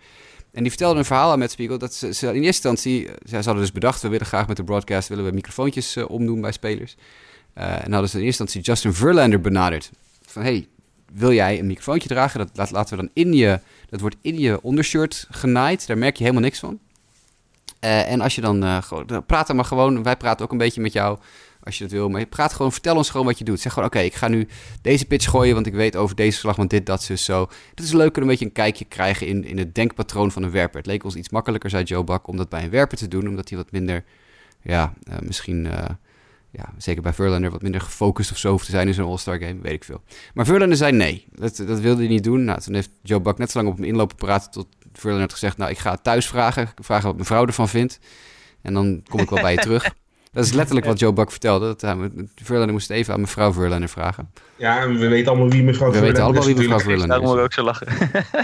[0.53, 3.35] En die vertelde een verhaal aan Matt Spiegel dat ze, in eerste instantie, ze, ze
[3.37, 6.53] hadden dus bedacht, we willen graag met de broadcast willen we microfoontjes eh, omdoen bij
[6.53, 6.97] spelers.
[7.53, 9.91] Eh, en hadden ze in eerste instantie Justin Verlander benaderd.
[10.27, 10.69] Van hey,
[11.13, 12.49] wil jij een microfoontje dragen?
[12.53, 15.87] Dat laten we dan in je, dat wordt in je ondershirt genaaid.
[15.87, 16.81] Daar merk je helemaal niks van.
[17.85, 20.81] Eh, en als je eh, dan praat dan maar gewoon, wij praten ook een beetje
[20.81, 21.19] met jou
[21.65, 22.09] als je dat wil.
[22.09, 23.61] Maar praat gewoon, vertel ons gewoon wat je doet.
[23.61, 24.49] Zeg gewoon, oké, ik ga nu
[24.83, 27.49] deze pitch gooien, want ik weet over deze slag, want dit, dat, zo.
[27.75, 30.77] Het is leuk, een beetje een kijkje krijgen in, in het denkpatroon van een werper.
[30.77, 33.29] Het leek ons iets makkelijker, zei Joe Buck, om dat bij een werper te doen,
[33.29, 34.05] omdat hij wat minder,
[34.63, 35.67] ja, eh, misschien...
[35.67, 35.85] eh,
[36.57, 39.39] ja, zeker bij Verlander wat minder gefocust of zo hoeft te zijn in zo'n All-Star
[39.39, 40.03] game, weet ik veel.
[40.35, 42.45] Maar Verlander zei nee, dat, dat wilde hij niet doen.
[42.45, 45.33] Nou, toen heeft Joe Buck net zo lang op hem inlopen praten tot Verlander had
[45.33, 47.99] gezegd, nou, ik ga thuis vragen, vraag wat mijn vrouw ervan vindt.
[48.63, 49.95] En dan kom ik wel bij je terug.
[50.35, 51.67] Dat is letterlijk wat Joe Buck vertelde.
[51.67, 54.31] Dat hij, Verlander moest het even aan mevrouw Verlander vragen.
[54.57, 56.79] Ja, en we weten allemaal wie mevrouw We weten Verlander allemaal is wie mevrouw.
[56.79, 57.33] Verlander Daarom is.
[57.33, 57.87] moet ik ook zo lachen.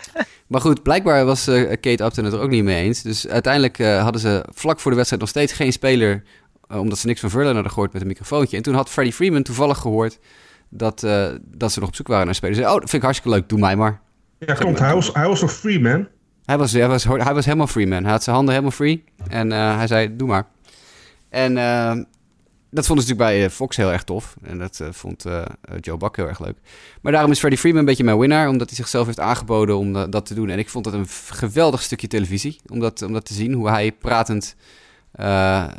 [0.50, 3.02] Maar goed, blijkbaar was eh, Kate Upton het er ook niet mee eens.
[3.02, 6.22] Dus uiteindelijk eh, hadden ze vlak voor de wedstrijd nog steeds geen speler...
[6.68, 8.56] eh, omdat ze niks van Verlander hadden gehoord met een microfoontje.
[8.56, 10.18] En toen had Freddie Freeman toevallig gehoord
[10.68, 12.58] dat, eh, dat ze nog op zoek waren naar spelers.
[12.58, 14.00] Zei, oh, dat vind ik hartstikke leuk, doe mij maar.
[14.38, 14.78] Ja, klopt.
[14.78, 16.08] Hij was, hij was nog free, man.
[16.44, 18.02] Hij was, hij, was, hij was helemaal free, man.
[18.02, 19.04] Hij had zijn handen helemaal free.
[19.28, 20.46] En eh, hij zei, doe maar.
[21.30, 22.00] En eh,
[22.70, 24.36] dat vonden ze natuurlijk bij eh, Fox heel erg tof.
[24.42, 25.44] En dat eh, vond eh,
[25.80, 26.56] Joe Buck heel erg leuk.
[27.00, 28.48] Maar daarom is Freddie Freeman een beetje mijn winnaar.
[28.48, 30.48] Omdat hij zichzelf heeft aangeboden om dat te doen.
[30.48, 32.60] En ik vond dat een geweldig stukje televisie.
[32.66, 33.52] Om dat, om dat te zien.
[33.52, 34.56] Hoe hij pratend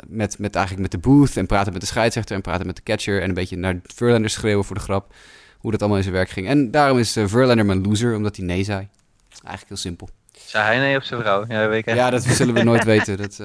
[0.08, 1.36] met, met, eigenlijk met de booth.
[1.36, 2.36] En praten met de scheidsrechter.
[2.36, 3.22] En praten met de catcher.
[3.22, 5.14] En een beetje naar Verlander schreeuwen voor de grap.
[5.58, 6.46] Hoe dat allemaal in zijn werk ging.
[6.46, 8.16] En daarom is Verlander mijn loser.
[8.16, 8.88] Omdat hij nee zei.
[9.30, 10.08] Eigenlijk heel simpel.
[10.32, 11.44] Zei hij nee op zijn vrouw?
[11.48, 11.94] Ja, dat weet ik.
[11.94, 13.16] Ja, dat zullen we nooit weten.
[13.16, 13.42] Dat,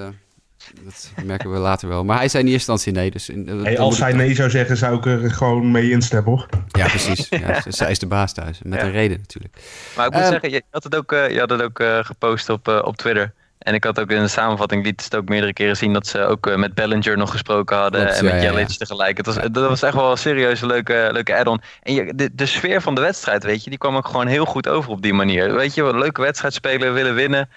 [0.84, 2.04] dat merken we later wel.
[2.04, 3.12] Maar hij zei in eerste instantie nee.
[3.12, 6.46] Dus in, Hey, als hij nee zou zeggen, zou ik er gewoon mee instemmen, hoor.
[6.68, 7.30] Ja, precies.
[7.30, 8.60] Ja, z- zij is de baas thuis.
[8.64, 8.86] Met Ja.
[8.86, 9.58] een reden natuurlijk.
[9.96, 12.00] Maar ik moet Ehm, zeggen, je had het ook, eh, je had het ook eh,
[12.04, 13.34] gepost op, eh, op Twitter.
[13.58, 15.94] En ik had ook in de samenvatting, liet het ook meerdere keren zien...
[15.94, 18.76] dat ze ook met Bellinger nog gesproken hadden Klopt, en met Jelic ja.
[18.78, 19.18] tegelijk.
[19.18, 21.62] Het was, dat was echt wel een serieus leuke, leuke add-on.
[21.84, 24.46] En je, de, de sfeer van de wedstrijd, weet je, die kwam ook gewoon heel
[24.46, 25.54] goed over op die manier.
[25.54, 27.50] Weet je, wat een leuke wedstrijd spelen, willen winnen.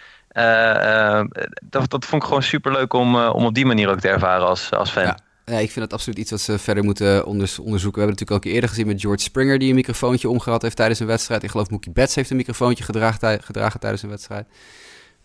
[1.68, 4.46] Dat, dat vond ik gewoon super leuk om, om op die manier ook te ervaren
[4.46, 5.04] als, als fan.
[5.04, 5.18] Ja.
[5.44, 7.74] Ja, ik vind het absoluut iets wat ze verder moeten onderzoeken.
[7.74, 9.58] We hebben natuurlijk al een keer eerder gezien met George Springer...
[9.58, 11.42] die een microfoontje omgehad heeft tijdens een wedstrijd.
[11.42, 14.46] Ik geloof Mookie Betts heeft een microfoontje gedragen, gedragen tijdens een wedstrijd.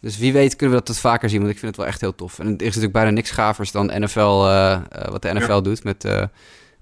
[0.01, 2.01] Dus wie weet kunnen we dat tot vaker zien, want ik vind het wel echt
[2.01, 2.39] heel tof.
[2.39, 5.83] En er is natuurlijk bijna niks gavers dan NFL, uh, uh, wat de NFL doet
[5.83, 6.19] met, uh,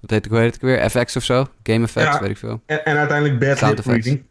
[0.00, 1.46] wat heet, hoe heet het weer, FX of zo?
[1.62, 2.62] Game Effects, ja, weet ik veel.
[2.66, 4.22] En, en uiteindelijk bad lip reading.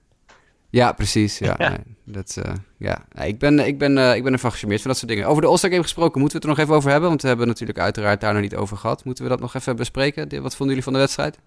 [0.74, 1.38] Ja, precies.
[1.38, 1.70] Ja, ja.
[2.06, 2.42] Nee, dat,
[2.78, 3.06] ja.
[3.12, 5.28] Nee, ik, ben, ik, ben, ik ben ervan gecharmeerd van dat soort dingen.
[5.28, 7.10] Over de All-Star Game gesproken, moeten we het er nog even over hebben?
[7.10, 9.06] Want we hebben natuurlijk uiteraard daar nog niet over gehad.
[9.06, 10.42] Moeten we dat nog even bespreken?
[10.42, 11.40] Wat vonden jullie van de wedstrijd?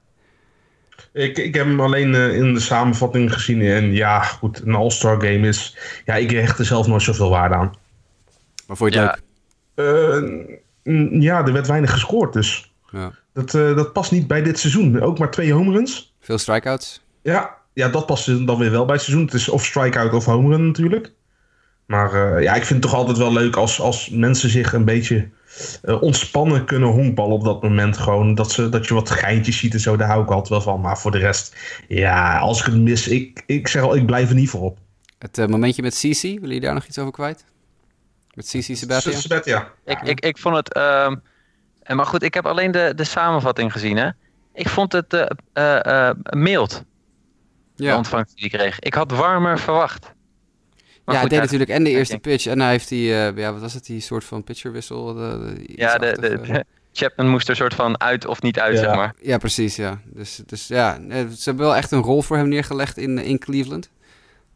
[1.13, 3.63] Ik, ik heb hem alleen uh, in de samenvatting gezien.
[3.63, 5.77] En ja, goed, een All-Star game is...
[6.05, 7.75] Ja, ik hecht er zelf nooit zoveel waarde aan.
[8.67, 9.21] Maar vond je het
[9.75, 9.83] ja.
[9.85, 10.61] leuk?
[10.85, 12.75] Uh, ja, er werd weinig gescoord, dus...
[12.91, 13.13] Ja.
[13.33, 15.01] Dat, uh, dat past niet bij dit seizoen.
[15.01, 16.15] Ook maar twee home runs.
[16.21, 17.05] Veel strikeouts.
[17.23, 19.25] Ja, ja, dat past dan weer wel bij het seizoen.
[19.25, 21.13] Het is of strikeout of home run natuurlijk.
[21.87, 25.29] Maar ja, ik vind het toch altijd wel leuk als, als mensen zich een beetje
[25.85, 27.99] uh, ontspannen kunnen honkballen op dat moment.
[27.99, 30.61] Gewoon dat, ze, dat je wat geintjes ziet en zo, daar hou ik altijd wel
[30.61, 30.81] van.
[30.81, 31.57] Maar voor de rest,
[31.89, 34.79] ja, als ik het mis, ik, ik zeg al, ik blijf er niet voor op.
[35.19, 37.45] Het uh, momentje met Cici, willen jullie daar nog iets over kwijt?
[38.35, 39.13] Met Cici Sabathia?
[39.13, 39.73] Sabathia.
[39.85, 40.77] Ik, ik, ik vond het...
[40.77, 41.15] Uh,
[41.97, 44.09] maar goed, ik heb alleen de, de samenvatting gezien, hè.
[44.55, 46.85] Ik vond het uh, mild.
[47.77, 47.91] Ja.
[47.91, 48.79] De ontvangst die ik kreeg.
[48.79, 50.15] Ik had warmer verwacht.
[51.05, 53.37] Maar ja, goed, hij deed natuurlijk en de eerste pitch en hij heeft die, uh,
[53.37, 55.15] ja, wat was het, die soort van pitcherwissel?
[55.15, 58.75] De, de, ja, de, de, de, Chapman moest er soort van uit of niet uit,
[58.75, 58.83] ja.
[58.83, 59.15] zeg maar.
[59.21, 60.01] Ja, precies, ja.
[60.05, 63.91] Dus, dus ja, ze hebben wel echt een rol voor hem neergelegd in, in Cleveland.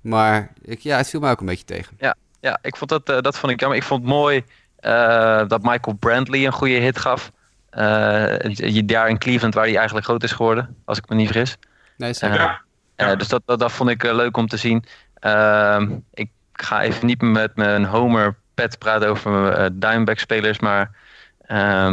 [0.01, 1.97] Maar ik, ja, het viel mij ook een beetje tegen.
[1.99, 3.79] Ja, ja ik vond dat, uh, dat vond ik jammer.
[3.79, 4.45] Ik vond het mooi
[4.81, 7.33] uh, dat Michael Brantley een goede hit gaf.
[7.73, 11.57] Uh, daar in Cleveland waar hij eigenlijk groot is geworden, als ik me niet vergis.
[11.97, 12.65] Nee, zeker.
[13.07, 13.15] Ja.
[13.17, 14.85] dus dat, dat, dat, vond ik leuk om te zien.
[15.15, 20.91] Ehm, ik ga even niet met mijn Homer pet praten over uh, Diamondback spelers, maar
[21.49, 21.93] uh,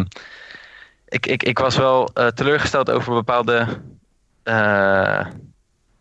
[1.08, 3.68] ik, ik, ik was wel teleurgesteld over bepaalde,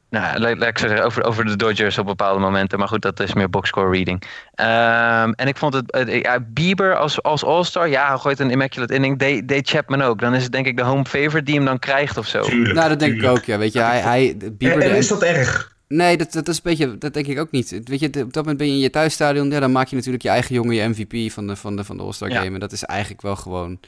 [0.08, 3.34] nou, laat, ik zeggen, over, over de Dodgers op bepaalde momenten, maar goed, dat is
[3.34, 4.22] meer boxscore reading.
[4.54, 8.94] Um, en ik vond het, ja, Bieber als, als All-Star, ja, hij gooit een immaculate
[8.94, 10.20] inning, deed, deed Chapman ook.
[10.20, 12.42] Dan is het denk ik de home favorite die hem dan krijgt of zo.
[12.42, 13.32] Tuurlijk, nou, dat denk tuurlijk.
[13.32, 14.82] ik ook, ja, weet je, hij, hij Bieber...
[14.82, 15.74] En, en is dat erg?
[15.88, 17.80] Nee, dat, dat is een beetje, dat denk ik ook niet.
[17.84, 20.22] Weet je, op dat moment ben je in je thuisstadion, ja, dan maak je natuurlijk
[20.22, 22.54] je eigen jongen je MVP van de, van de, van de All-Star Game.
[22.54, 23.80] En dat is eigenlijk wel gewoon.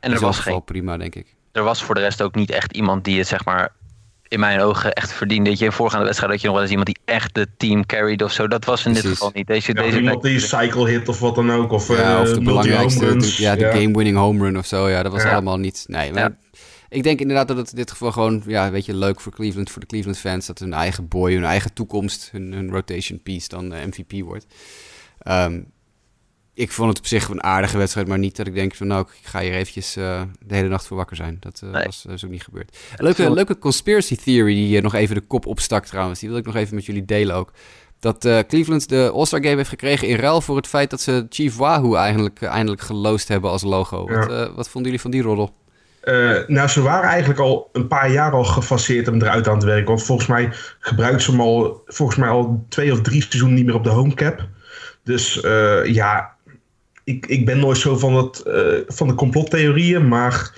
[0.00, 0.64] En er was geen.
[0.64, 1.34] prima, denk ik.
[1.52, 3.72] Er was voor de rest ook niet echt iemand die het, zeg maar,
[4.28, 5.50] in mijn ogen echt verdiende.
[5.50, 7.86] Dat je in voorgaande wedstrijd dat je nog wel eens iemand die echt het team
[7.86, 8.48] carried of zo.
[8.48, 9.02] Dat was in Precies.
[9.10, 9.46] dit geval niet.
[9.46, 11.72] Deze, Ja, deze iemand die cycle hit of wat dan ook.
[11.72, 14.88] Of, Ja, eh, of de belangrijkste, ja, de game-winning home run of zo.
[14.88, 15.32] Ja, dat was Ja.
[15.32, 15.84] allemaal niet.
[15.86, 16.36] Nee, maar Ja.
[16.88, 19.70] ik denk inderdaad dat het in dit geval gewoon, ja, weet je, leuk voor Cleveland,
[19.70, 23.48] voor de Cleveland fans, dat hun eigen boy, hun eigen toekomst, hun, hun rotation piece
[23.48, 24.46] dan eh, MVP wordt.
[25.18, 25.60] Ehm,
[26.54, 29.06] ik vond het op zich een aardige wedstrijd, maar niet dat ik denk van nou,
[29.22, 31.36] ik ga hier eventjes eh, de hele nacht voor wakker zijn.
[31.40, 31.84] Dat eh, Nee.
[31.84, 32.76] was, is ook niet gebeurd.
[32.96, 36.20] Leuke, leuke conspiracy theory die hier nog even de kop opstak trouwens.
[36.20, 37.52] Die wil ik nog even met jullie delen ook.
[38.00, 41.26] Dat eh, Cleveland de All-Star Game heeft gekregen in ruil voor het feit dat ze
[41.28, 44.06] Chief Wahoo eigenlijk, eh, eindelijk geloosd hebben als logo.
[44.10, 44.18] Ja.
[44.18, 45.54] Wat, eh, wat vonden jullie van die roddel?
[46.00, 49.66] Eh, nou, ze waren eigenlijk al een paar jaar al gefaseerd om eruit aan te
[49.66, 49.86] werken.
[49.86, 53.66] Want volgens mij gebruikt ze hem al, volgens mij al twee of drie seizoenen niet
[53.66, 54.48] meer op de home cap.
[55.04, 56.33] Dus eh, ja,
[57.04, 60.08] ik, ik ben nooit zo van, het, eh, van de complottheorieën.
[60.08, 60.52] Maar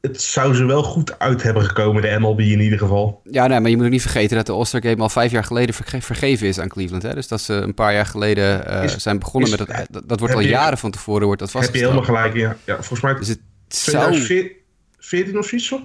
[0.00, 3.20] het zou ze wel goed uit hebben gekomen, de MLB in ieder geval.
[3.30, 5.44] Ja, nee, maar je moet ook niet vergeten dat de All-Star Game al vijf jaar
[5.44, 7.02] geleden verge- vergeven is aan Cleveland.
[7.02, 7.14] Hè?
[7.14, 9.86] Dus dat ze een paar jaar geleden eh, Is- zijn begonnen is- met dat.
[9.90, 12.04] Dat, dat wordt al je- jaren van tevoren wordt dat Heb je vastgesteld.
[12.06, 12.36] helemaal gelijk.
[12.46, 15.80] Ja, ja volgens mij Dus het zou 2014 of zoiets zo?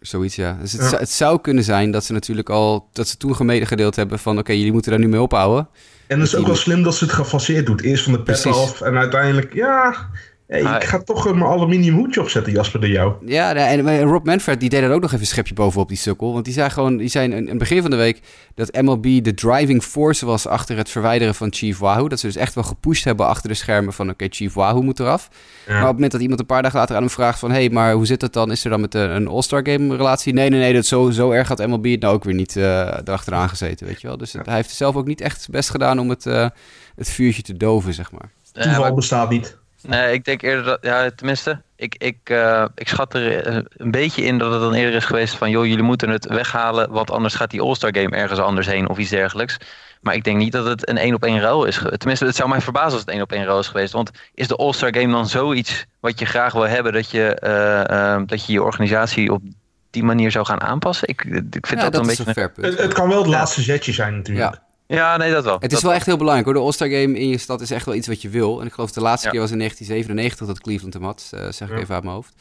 [0.00, 0.58] Zoiets, ja.
[0.60, 0.98] Dus het, Ja.
[0.98, 2.88] het zou kunnen zijn dat ze natuurlijk al...
[2.92, 4.38] dat ze toen gedeeld hebben van...
[4.38, 5.68] oké, jullie moeten daar nu mee ophouden.
[6.08, 7.82] En het is ook wel slim dat ze het gefaseerd doet.
[7.82, 8.60] Eerst van de pet Precies.
[8.60, 10.08] af en uiteindelijk, ja...
[10.48, 13.12] Hey, Ah, ik ga toch eh, mijn aluminium hoedje opzetten, Jasper de jou.
[13.26, 16.32] Ja, en Rob Manfred die deed er ook nog even een schepje bovenop die sukkel.
[16.32, 16.96] Want die zei gewoon...
[16.96, 18.20] die zei in het begin van de week...
[18.54, 22.08] dat MLB de driving force was achter het verwijderen van Chief Wahoo.
[22.08, 24.10] Dat ze dus echt wel gepusht hebben achter de schermen van...
[24.10, 25.28] oké, Chief Wahoo moet eraf.
[25.66, 25.72] Ja.
[25.72, 27.50] Maar op het moment dat iemand een paar dagen later aan hem vraagt van...
[27.50, 28.50] hé, hey, maar hoe zit dat dan?
[28.50, 30.32] Is er dan met een, een All-Star Game relatie?
[30.32, 32.62] Nee, nee, nee, dat zo, zo erg had MLB het nou ook weer niet eh
[33.04, 34.16] erachteraan gezeten, weet je wel.
[34.16, 36.48] Dus het- hij heeft zelf ook niet echt zijn best gedaan om het, eh,
[36.96, 38.30] het vuurtje te doven, zeg maar.
[38.52, 39.57] Toeval bestaat niet.
[39.82, 43.90] Nee, ik denk eerder dat, ja, tenminste, ik, ik, eh, ik schat er eh, een
[43.90, 47.10] beetje in dat het dan eerder is geweest van, joh, jullie moeten het weghalen, want
[47.10, 49.56] anders gaat die All-Star Game ergens anders heen of iets dergelijks.
[50.00, 51.82] Maar ik denk niet dat het een één op één ruil is.
[51.96, 53.92] Tenminste, het zou mij verbazen als het één op één ruil is geweest.
[53.92, 58.20] Want is de All-Star Game dan zoiets wat je graag wil hebben, dat je eh,
[58.26, 59.42] dat je, je organisatie op
[59.90, 61.08] die manier zou gaan aanpassen?
[61.08, 62.24] Ik, ik vind ja, dat, dat een beetje...
[62.26, 62.66] een fair punt.
[62.66, 64.54] Het, het kan wel het laatste zetje zijn natuurlijk.
[64.54, 64.67] Ja.
[64.88, 65.54] Ja, nee, dat wel.
[65.54, 66.54] Het is Dat wel echt heel belangrijk hoor.
[66.56, 68.60] De All-Star Game in je stad is echt wel iets wat je wil.
[68.60, 69.32] En ik geloof de laatste Ja.
[69.32, 71.30] keer was in 1997 dat Cleveland hem had.
[71.34, 71.80] eh, zeg ik Ja.
[71.82, 72.34] even uit mijn hoofd.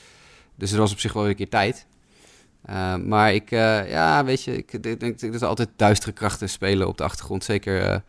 [0.56, 1.86] Dus er was op zich wel weer een keer tijd.
[2.66, 6.50] Eh, maar ik, eh, ja, weet je, ik denk denk dat er altijd duistere krachten
[6.50, 7.44] spelen op de achtergrond.
[7.44, 8.04] Zeker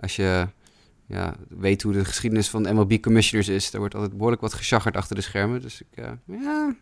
[0.00, 0.48] als je
[1.08, 3.72] ja, weet hoe de geschiedenis van MLB commissioners is.
[3.72, 5.60] Er wordt altijd behoorlijk wat geschaggerd achter de schermen.
[5.62, 6.74] Dus ik, ja, ja,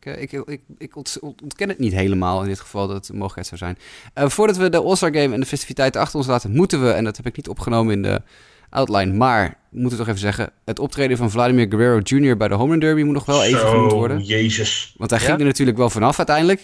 [0.00, 3.08] ik, eh, ik, ik, ik ont- ontken het niet helemaal in dit geval dat het
[3.08, 3.78] een mogelijkheid zou zijn.
[4.14, 7.04] Eh, voordat we de All-Star Game en de festiviteiten achter ons laten, moeten we, en
[7.04, 8.22] dat heb ik niet opgenomen in de
[8.70, 12.36] outline, maar moeten we toch even zeggen, het optreden van Vladimir Guerrero Jr.
[12.36, 14.20] bij de Home Run Derby moet nog wel even Zo, genoemd worden.
[14.22, 14.94] jezus.
[14.96, 15.24] Want hij Ja?
[15.26, 16.60] ging er natuurlijk wel vanaf uiteindelijk.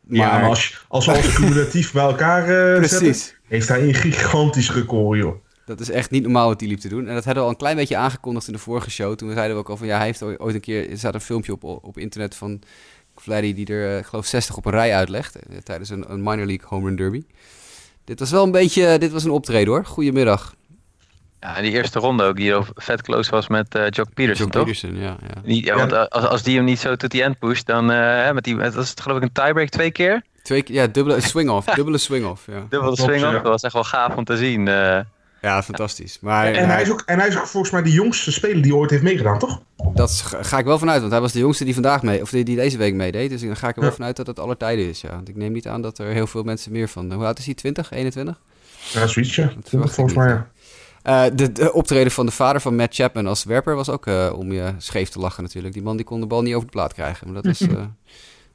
[0.00, 3.36] Maar, Ja, maar als, als we alles cumulatief bij elkaar eh, zetten, precies.
[3.46, 5.34] heeft hij een gigantisch record, joh.
[5.66, 7.08] Dat is echt niet normaal wat hij liep te doen.
[7.08, 9.14] En dat hadden we al een klein beetje aangekondigd in de vorige show.
[9.14, 10.90] Toen zeiden we ook al van ja, hij heeft ooit een keer.
[10.90, 12.60] Er staat een filmpje op, op internet van
[13.16, 15.36] Vladdy die er, eh, ik geloof, 60 op een rij uitlegt.
[15.36, 17.22] eh, tijdens een, een minor league home run derby.
[18.04, 18.98] Dit was wel een beetje.
[18.98, 19.84] Dit was een optreden hoor.
[19.84, 20.54] Goedemiddag.
[21.40, 24.64] Ja, en die eerste ronde ook, die vet close was met eh Jock Peterson, toch?
[24.64, 25.16] Peterson, ja.
[25.20, 25.40] ja.
[25.44, 25.78] Niet, ja, Ja.
[25.78, 28.44] want eh, als, als die hem niet zo tot die end pusht, dan eh, met
[28.44, 30.22] die, was het geloof ik een tiebreak twee keer.
[30.42, 31.66] Twee keer, ja, dubbele swing-off.
[31.74, 32.52] Dubbele swing-off, ja.
[32.60, 33.26] Dubbel Klopt, swing ja.
[33.26, 34.68] off, dat was echt wel gaaf om te zien.
[35.40, 35.50] Eh.
[35.50, 36.18] Ja, fantastisch.
[36.20, 38.76] Maar En hij, is ook, en hij is ook volgens mij de jongste speler die
[38.76, 39.60] ooit heeft meegedaan, toch?
[39.94, 42.30] dat is- ga ik wel vanuit, want hij was de jongste die vandaag mee, of
[42.30, 43.30] die, die deze week meedeed.
[43.30, 43.96] Dus dan ga ik er wel Ja.
[43.96, 45.00] vanuit dat het aller tijden is.
[45.00, 45.10] Ja.
[45.10, 47.12] Want ik neem niet aan dat er heel veel mensen meer van.
[47.12, 47.54] Hoe oud is hij?
[47.54, 48.40] 20, 21?
[48.92, 49.44] Ja, zoiets, ja.
[49.44, 50.48] ik Volgens mij, ja.
[51.02, 54.32] Eh, de, de optreden van de vader van Matt Chapman als werper was ook eh,
[54.36, 55.74] om je scheef te lachen natuurlijk.
[55.74, 57.32] Die man die kon de bal niet over de plaat krijgen.
[57.32, 57.68] Maar dat was,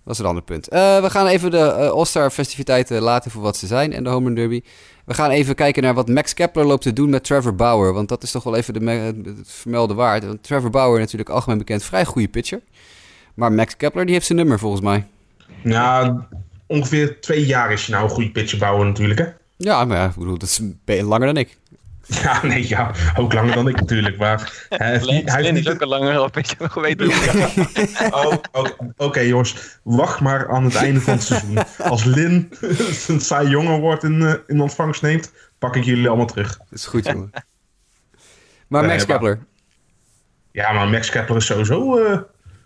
[0.01, 0.67] eh, was een ander punt.
[0.67, 4.09] Eh, we gaan even de eh, All-Star festiviteiten laten voor wat ze zijn en de
[4.09, 4.61] Home Run Derby.
[5.05, 7.93] We gaan even kijken naar wat Max Kepler loopt te doen met Trevor Bauer.
[7.93, 8.91] Want dat is toch wel even de
[9.29, 10.25] het vermelde waard.
[10.25, 12.61] Want Trevor Bauer natuurlijk algemeen bekend vrij goede pitcher.
[13.33, 15.07] Maar Max Kepler die heeft zijn nummer volgens mij.
[15.63, 16.27] Ja,
[16.67, 19.25] ongeveer twee jaar is hij nou een goede pitcher bouwen natuurlijk, hè?
[19.57, 21.57] Ja, maar ja, ik bedoel, dat is langer dan ik.
[22.23, 22.91] Ja, nee, ja.
[23.17, 24.65] Ook langer dan ik natuurlijk, maar...
[24.69, 26.73] Hij heeft niet, hij heeft Lin is niet, ook al langer op, weet je nog
[26.73, 29.79] weten hoe Oh, oké, oké, jongens.
[29.83, 31.57] Wacht maar aan het einde van het seizoen.
[31.77, 32.49] Als Lin
[33.07, 36.57] een saai jongen wordt in, eh, in ontvangst neemt, pak ik jullie allemaal terug.
[36.57, 37.31] Dat is goed, jongen.
[38.67, 39.39] Maar Max Kepler.
[40.51, 42.17] Ja, maar Max Kepler is sowieso eh,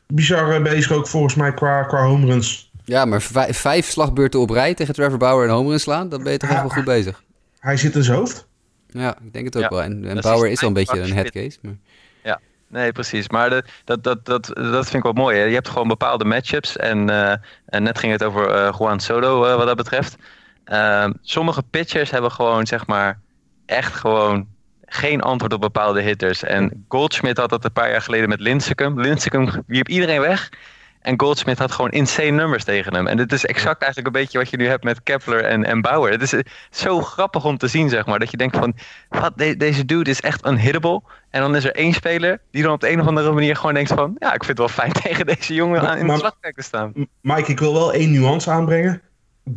[0.07, 2.71] bizar eh, bezig ook volgens mij qua, qua home runs.
[2.83, 6.31] Ja, maar vij- vijf slagbeurten op rij tegen Trevor Bauer en homer inslaan, dan ben
[6.31, 7.23] je toch echt wel goed bezig.
[7.59, 8.47] Hij zit in zijn hoofd.
[8.99, 9.81] Ja, ik denk het ook Ja, wel.
[9.81, 11.57] En, en Bauer is wel een beetje een headcase.
[11.61, 11.75] Maar...
[12.67, 13.29] Nee, precies.
[13.29, 15.37] Maar de, dat, dat, dat, dat vind ik wel mooi.
[15.37, 15.43] Hè.
[15.43, 16.77] Je hebt gewoon bepaalde matchups.
[16.77, 20.15] En, eh, en net ging het over eh, Juan Soto eh, wat dat betreft.
[20.63, 23.19] Ehm, sommige pitchers hebben gewoon, zeg maar,
[23.65, 24.47] echt gewoon
[24.85, 26.43] geen antwoord op bepaalde hitters.
[26.43, 29.01] En Goldschmidt had dat een paar jaar geleden met Lincecum.
[29.01, 30.49] Lincecum wierp iedereen weg.
[31.05, 33.07] En Goldschmidt had gewoon insane numbers tegen hem.
[33.07, 35.81] En dit is exact eigenlijk een beetje wat je nu hebt met Kepler en, en
[35.81, 36.11] Bauer.
[36.11, 36.39] Het is eh,
[36.71, 38.19] zo grappig om te zien, zeg maar.
[38.19, 38.75] Dat je denkt van,
[39.09, 41.01] wat, de- deze dude is echt unhittable.
[41.29, 43.73] En dan is er één speler die dan op de een of andere manier gewoon
[43.73, 44.15] denkt van...
[44.19, 46.93] Ja, ik vind het wel fijn tegen deze jongen in de slagwerk te staan.
[47.21, 49.01] Mike, ik wil wel één nuance aanbrengen.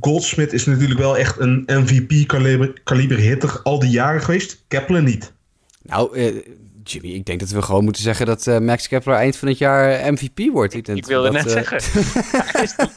[0.00, 4.64] Goldsmith is natuurlijk wel echt een MVP-kaliber kaliber hitter al die jaren geweest.
[4.68, 5.32] Kepler niet.
[5.82, 6.36] Nou, eh,
[6.90, 9.58] Jimmy, ik denk dat we gewoon moeten zeggen dat eh, Max Kepler eind van het
[9.58, 10.74] jaar eh, MVP wordt.
[10.74, 12.02] Ik, Ik wilde dat, net eh, zeggen,
[12.52, 12.88] hij is de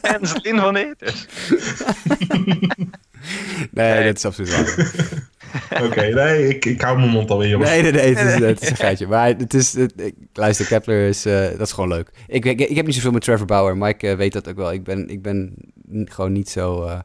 [0.56, 0.96] van de.
[3.70, 4.04] Nee, Nee.
[4.04, 4.92] dat is absoluut waar.
[5.84, 7.70] Oké, nee, ik, ik hou mijn mond alweer, jongens.
[7.70, 9.06] Nee, nee, nee, het is, het is een geitje.
[9.06, 12.10] Maar het is, het, ik, luister, Kepler is, eh, dat is gewoon leuk.
[12.26, 13.76] Ik, ik, ik heb niet zoveel met Trevor Bauer.
[13.76, 14.72] Mike weet dat ook wel.
[14.72, 15.54] Ik ben, ik ben
[16.04, 16.84] gewoon niet zo...
[16.84, 16.98] eh,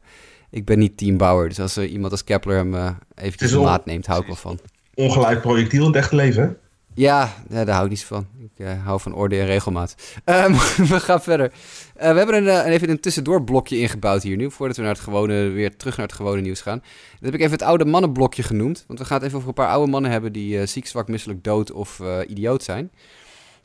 [0.52, 1.48] ik ben niet team Bauer.
[1.48, 4.60] Dus als er iemand als Kepler hem eh eventjes maat neemt, hou ik wel van.
[4.94, 6.50] Ongelijk projectiel in het echte leven, hè?
[6.98, 8.28] Ja, daar hou ik niet van.
[8.40, 9.96] Ik eh, hou van orde en regelmaat.
[10.24, 10.52] Ehm,
[10.92, 11.52] we gaan verder.
[11.96, 15.02] Eh, we hebben een, eh, even een tussendoorblokje ingebouwd hier nu, voordat we naar het
[15.04, 16.78] gewone, weer terug naar het gewone nieuws gaan.
[17.12, 19.56] Dat heb ik even het oude mannenblokje genoemd, want we gaan het even over een
[19.56, 22.92] paar oude mannen hebben die ziek, zwak, misselijk, dood of idioot zijn.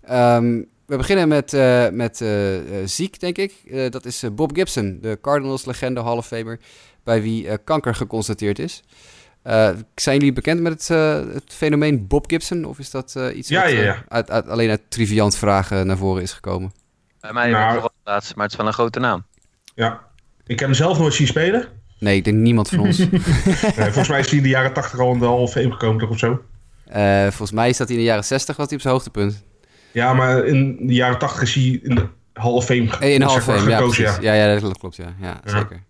[0.03, 1.53] Ehm, we beginnen met,
[1.93, 2.25] met
[2.85, 3.53] ziek, denk ik.
[3.93, 6.61] Dat is Bob Gibson, de Cardinals-legende, Hall of Famer,
[7.05, 8.83] bij wie kanker geconstateerd is.
[9.43, 12.65] Eh, zijn jullie bekend met het, eh, het fenomeen Bob Gibson?
[12.65, 14.05] Of is dat eh, iets Ja, wat ja, ja.
[14.09, 16.73] uit, uit- alleen uit triviant vragen naar voren is gekomen?
[17.21, 17.71] Bij mij Nou.
[17.73, 19.25] vooral het laatste, maar het is wel een grote naam.
[19.75, 20.01] Ja.
[20.47, 21.69] Ik heb hem zelf nooit zien spelen.
[21.99, 22.99] Nee, ik denk niemand van ons.
[22.99, 23.09] Nee,
[23.75, 25.99] volgens mij is hij in de jaren 80 al in de Hall of Fame gekomen,
[25.99, 26.43] toch of zo?
[26.87, 29.45] Eh, volgens mij is dat hij in de jaren 60 was hij op zijn hoogtepunt.
[29.93, 32.93] Ja, maar in de jaren 80 is hij in de Hall of Fame in de
[33.41, 34.23] Fame, ja, gekozen, precies.
[34.23, 35.15] Ja, ja, dat klopt, ja.
[35.21, 35.51] ja, Ja.
[35.51, 35.83] zeker.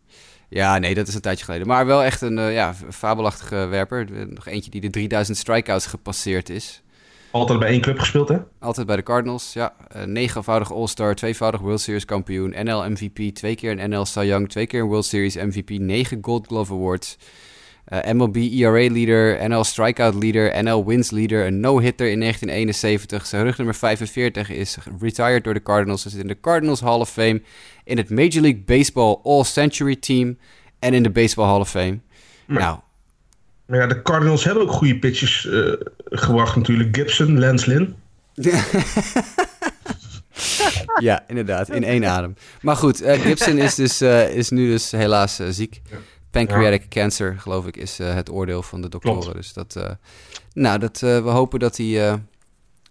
[0.55, 1.67] Ja, nee, dat is een tijdje geleden.
[1.67, 4.07] Maar wel echt een eh, ja, fabelachtige werper.
[4.15, 6.83] Eh, Nog eentje die de 3000 strikeouts gepasseerd is.
[7.31, 8.37] Altijd bij één club gespeeld, hè?
[8.59, 9.75] Altijd bij de Cardinals, ja.
[9.89, 14.49] Eh, negenvoudig All-Star, tweevoudig World Series kampioen, NL MVP, twee keer een NL Cy Young,
[14.49, 17.17] twee keer een World Series MVP, negen Gold Glove Awards.
[17.89, 23.27] Uh, MLB ERA leader, NL strikeout leader, NL wins leader, een no-hitter in 1971.
[23.27, 26.03] Zijn rugnummer 45 is retired door de Cardinals.
[26.03, 27.43] Hij zit in de Cardinals Hall of Fame,
[27.85, 30.39] in het Major League Baseball All-Century Team
[30.79, 31.99] en in de Baseball Hall of Fame.
[32.47, 32.79] nou,
[33.67, 35.73] maar ja, de Cardinals hebben ook goede pitches uh,
[36.05, 36.97] gebracht natuurlijk.
[36.97, 37.95] Gibson, Lance Lynn.
[41.09, 42.35] ja, inderdaad, in één adem.
[42.61, 44.01] Maar goed, uh, Gibson is, dus,
[44.35, 45.81] is nu dus helaas ziek.
[46.33, 49.21] Pancreatic cancer, geloof ik, is het oordeel van de doktoren.
[49.21, 49.37] Klopt.
[49.37, 49.97] Dus dat,
[50.53, 52.21] nou, dat, we hopen dat hij,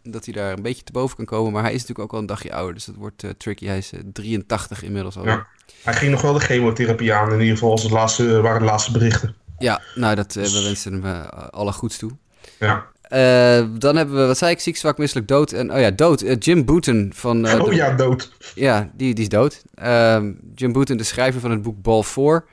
[0.04, 1.52] dat hij daar een beetje te boven kan komen.
[1.52, 3.66] Maar hij is natuurlijk ook al een dagje ouder, dus dat wordt tricky.
[3.66, 5.26] Hij is 83 inmiddels al.
[5.26, 5.48] Ja.
[5.84, 8.66] Hij ging nog wel de chemotherapie aan, in ieder geval als het laatste, waren de
[8.66, 9.36] laatste berichten.
[9.60, 12.12] Ja, nou, dat, we wensen hem alle goeds toe.
[12.60, 12.90] Ja.
[13.14, 15.52] Uh, dan hebben we, wat zei ik, ziek, zwak, misselijk, dood.
[15.52, 16.44] En, oh ja, dood.
[16.46, 17.46] Jim Booten van...
[17.46, 18.32] oh de, ja, dood.
[18.56, 19.64] Ja, die, die is dood.
[19.74, 22.46] Ehm, Jim Booten, de schrijver van het boek Ball 4.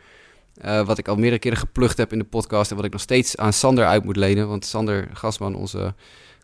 [0.61, 2.71] Wat ik al meerdere keren geplukt heb in de podcast.
[2.71, 4.49] En wat ik nog steeds aan Sander uit moet lenen.
[4.49, 5.95] Want Sander Gasman, onze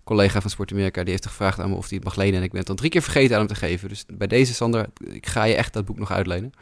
[0.04, 2.34] collega van Sport Amerika, die heeft gevraagd aan me of hij het mag lenen.
[2.34, 3.88] En ik ben het al drie keer vergeten aan hem te geven.
[3.88, 6.52] Dus bij deze, Sander, ik ga je echt dat boek nog uitlenen.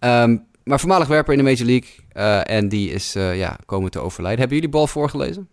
[0.00, 1.90] Um, maar voormalig werper in de Major League.
[2.12, 4.38] Uh, en die is uh, ja, komen te overlijden.
[4.38, 5.48] Hebben jullie bal voorgelezen?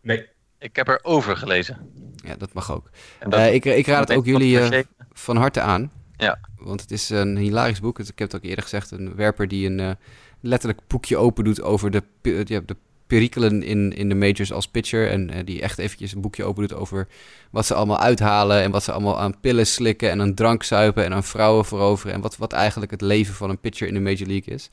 [0.00, 0.30] Nee.
[0.58, 1.78] Ik heb er over gelezen.
[2.24, 2.90] Ja, dat mag ook.
[3.20, 5.92] Dat, uh, ik, ik, raad het ook jullie van harte aan.
[6.16, 6.38] Ja.
[6.56, 7.98] Want het is een hilarisch boek.
[7.98, 8.90] Ik heb het ook eerder gezegd.
[8.90, 9.96] Een werper die een
[10.42, 12.02] letterlijk boekje open doet over de,
[12.44, 12.76] ja, de
[13.06, 15.10] perikelen in, in de majors als pitcher.
[15.10, 17.08] En uh, die echt eventjes een boekje open doet over
[17.50, 18.62] wat ze allemaal uithalen.
[18.62, 22.14] En wat ze allemaal aan pillen slikken en aan drank zuipen en aan vrouwen veroveren.
[22.14, 24.68] En wat, wat eigenlijk het leven van een pitcher in de Major League is.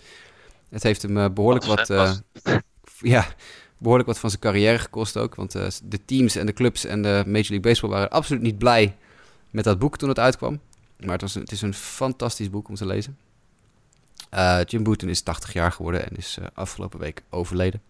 [0.70, 1.90] Het heeft hem uh, behoorlijk wat...
[1.90, 2.12] Uh,
[3.16, 3.28] ja,
[3.78, 5.36] behoorlijk wat van zijn carrière gekost ook.
[5.36, 5.52] Want
[5.84, 8.96] de teams en de clubs en de Major League Baseball waren absoluut niet blij
[9.50, 10.60] met dat boek toen het uitkwam.
[11.00, 13.18] Maar het, was een, het is een fantastisch boek om te lezen.
[14.66, 17.82] Jim Booten is 80 jaar geworden en is afgelopen week overleden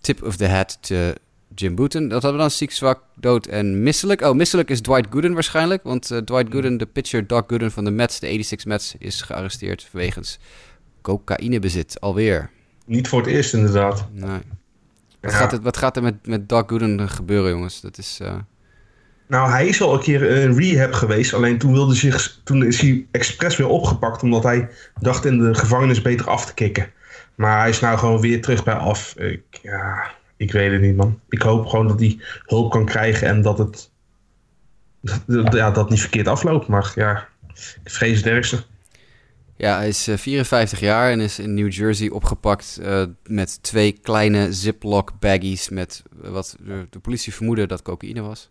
[0.00, 1.12] tip of the hat to
[1.54, 2.08] Jim Booten.
[2.08, 4.20] Dat hadden we dan ziek, zwak, dood en misselijk.
[4.20, 5.82] Oh, misselijk is Dwight Gooden waarschijnlijk.
[5.82, 9.22] Want uh, Dwight Gooden, de pitcher Doc Gooden van de Mets, de 86 Mets, is
[9.22, 10.38] gearresteerd wegens
[11.02, 12.50] cocaïnebezit alweer.
[12.84, 14.08] Niet voor het eerst inderdaad.
[14.12, 14.40] Nee.
[15.20, 17.80] Wat, gaat, het, wat gaat er met, met Doc Gooden gebeuren, jongens?
[17.80, 18.18] Dat is...
[18.22, 18.34] Uh...
[19.28, 21.34] Nou, hij is al een keer in rehab geweest.
[21.34, 24.22] Alleen toen, wilde zich, toen is hij expres weer opgepakt.
[24.22, 24.68] Omdat hij
[25.00, 26.90] dacht in de gevangenis beter af te kicken.
[27.34, 29.14] Maar hij is nou gewoon weer terug bij af.
[29.16, 31.20] Ik, ja, ik weet het niet, man.
[31.28, 33.90] Ik hoop gewoon dat hij hulp kan krijgen en dat het
[35.26, 36.66] dat, ja, dat niet verkeerd afloopt.
[36.66, 37.28] Maar ja,
[37.84, 38.64] ik vrees het ergste.
[39.56, 43.92] Ja, hij is 54 eh, jaar en is in New Jersey opgepakt uh, met twee
[43.92, 48.50] kleine Ziploc baggies met wat de, de, politie vermoedde dat cocaïne was.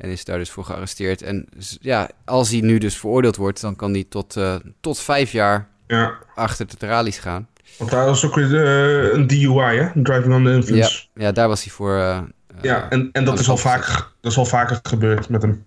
[0.00, 1.22] En is daar dus voor gearresteerd.
[1.22, 1.48] En
[1.80, 5.68] ja, als hij nu dus veroordeeld wordt, dan kan hij tot, uh, tot vijf jaar
[5.86, 6.18] ja.
[6.34, 7.48] achter de tralies gaan.
[7.78, 10.02] Want daar was ook uh, een DUI, hè?
[10.02, 11.06] Driving under influence.
[11.14, 11.96] Ja, ja daar was hij voor...
[11.96, 12.20] Uh,
[12.62, 15.64] ja, en, en dat, is al vaker, dat is al vaker gebeurd met hem.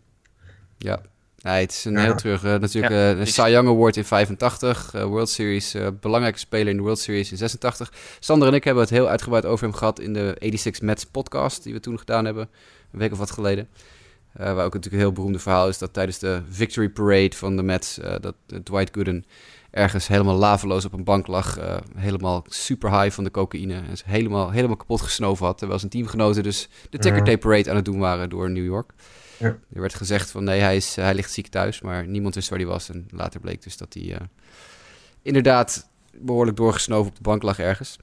[0.78, 1.00] Ja,
[1.44, 2.44] Nee, het is een heel terug.
[2.44, 4.94] Uh, natuurlijk ja, uh, Cy Young Award in 85.
[4.96, 7.92] Uh, World Series, belangrijke speler in de World Series in 86.
[8.20, 11.64] Sander en ik hebben het heel uitgebreid over hem gehad in de 86 Mets podcast
[11.64, 12.50] die we toen gedaan hebben.
[12.92, 13.68] Een week of wat geleden.
[14.34, 17.64] Waar ook natuurlijk een heel beroemde verhaal is dat tijdens de Victory Parade van de
[17.64, 18.00] Mets...
[18.22, 19.26] dat Dwight Gooden
[19.74, 21.60] ergens helemaal laveloos op een bank lag.
[21.60, 23.82] Uh, helemaal super high van de cocaïne.
[23.90, 25.58] En ze helemaal, helemaal kapot gesnoven had.
[25.58, 28.92] Terwijl zijn teamgenoten dus de ticker tape parade aan het doen waren door New York.
[29.38, 29.58] Ja.
[29.74, 31.82] Er werd gezegd van nee, hij, is, hij ligt ziek thuis.
[31.82, 32.90] Maar niemand wist waar hij was.
[32.90, 34.18] En later bleek dus dat hij
[35.22, 37.98] inderdaad behoorlijk doorgesnoven op de bank lag ergens.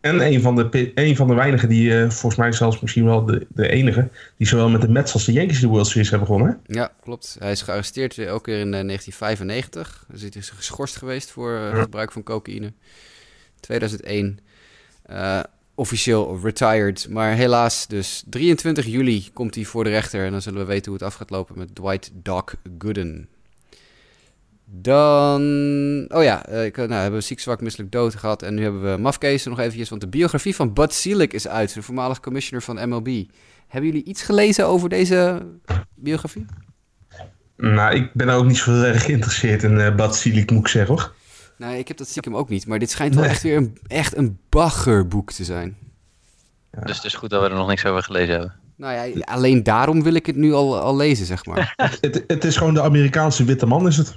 [0.00, 3.24] En een van de, een van de weinigen die, uh, volgens mij zelfs misschien wel
[3.24, 6.26] de, de enige, die zowel met de Mets als de Yankees de World Series hebben
[6.26, 6.60] gewonnen.
[6.66, 7.36] Ja, klopt.
[7.38, 10.04] Hij is gearresteerd ook weer in uh, 1995.
[10.10, 12.72] Dus hij is geschorst geweest voor uh, gebruik van cocaïne.
[13.60, 14.38] 2001
[15.10, 15.40] uh,
[15.74, 17.08] officieel retired.
[17.08, 20.24] Maar helaas, dus 23 juli komt hij voor de rechter.
[20.24, 22.44] En dan zullen we weten hoe het af gaat lopen met Dwight Doc
[22.78, 23.28] Gooden.
[24.70, 25.40] Dan,
[26.08, 28.42] oh ja, uh, ik, nou, hebben we ziek, zwak, misselijk dood gehad.
[28.42, 31.74] En nu hebben we Mafkees nog eventjes, want de biografie van Bud Selig is uit.
[31.74, 33.24] De voormalig commissioner van MLB.
[33.68, 35.46] Hebben jullie iets gelezen over deze
[35.94, 36.46] biografie?
[37.56, 40.94] Nou, ik ben ook niet zo erg geïnteresseerd in uh, Bud Selig, moet ik zeggen
[40.94, 41.12] hoor.
[41.56, 42.66] Nou, ik heb dat stiekem ook niet.
[42.66, 45.76] Maar dit schijnt wel echt weer een, echt een baggerboek te zijn.
[46.72, 46.80] Ja.
[46.80, 48.54] Dus het is goed dat we er nog niks over gelezen hebben.
[48.76, 51.74] Nou ja, alleen daarom wil ik het nu al, al lezen, zeg maar.
[52.00, 54.16] het, het is gewoon de Amerikaanse witte man, is het?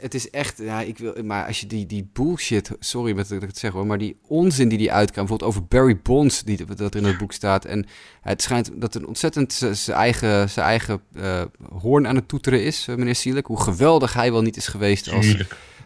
[0.00, 3.42] Het is echt, ja, ik wil, maar als je die, die bullshit, sorry met dat
[3.42, 6.64] ik het zeg hoor, maar die onzin die die uitkwam, bijvoorbeeld over Barry Bonds, die,
[6.64, 7.64] dat in het boek staat.
[7.64, 7.86] En
[8.20, 11.42] het schijnt dat een ontzettend zijn eigen, zijn eigen uh,
[11.80, 13.46] hoorn aan het toeteren is, eh, meneer Sielijk.
[13.46, 15.36] Hoe geweldig hij wel niet is geweest als,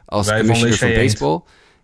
[0.04, 1.40] als commissioner van baseball.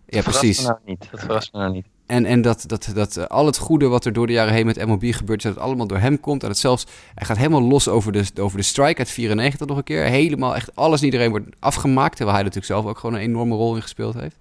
[0.07, 0.61] Ja, precies.
[0.61, 1.09] Nou niet.
[1.11, 1.87] Dat verrast me nou niet.
[2.07, 4.67] En, en dat, dat, dat eh, al het goede wat er door de jaren heen
[4.67, 6.43] met MLB gebeurt, dat het allemaal door hem komt.
[6.43, 9.77] En het zelfs, hij gaat helemaal los over de, over de strike uit 94 nog
[9.77, 10.05] een keer.
[10.05, 12.17] Helemaal echt alles en iedereen wordt afgemaakt.
[12.17, 14.37] Terwijl hij natuurlijk zelf ook gewoon een enorme rol in gespeeld heeft.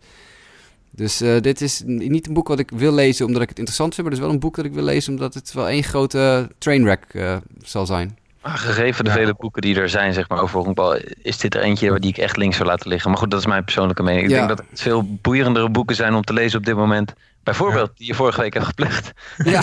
[0.89, 3.93] Dus uh, dit is niet een boek wat ik wil lezen omdat ik het interessant
[3.93, 4.07] vind.
[4.07, 6.49] Maar het is wel een boek dat ik wil lezen omdat het wel één grote
[6.57, 8.18] trainwreck uh, zal zijn.
[8.46, 9.16] Maar gegeven de ja.
[9.16, 12.18] vele boeken die er zijn zeg maar, over honkbal, is dit er eentje die ik
[12.18, 13.10] echt links zou laten liggen.
[13.10, 14.24] Maar goed, dat is mijn persoonlijke mening.
[14.24, 14.36] Ik ja.
[14.36, 17.14] denk dat het veel boeiendere boeken zijn om te lezen op dit moment.
[17.43, 19.12] Bijvoorbeeld, die je vorige week hebt gepleegd.
[19.38, 19.62] Ja,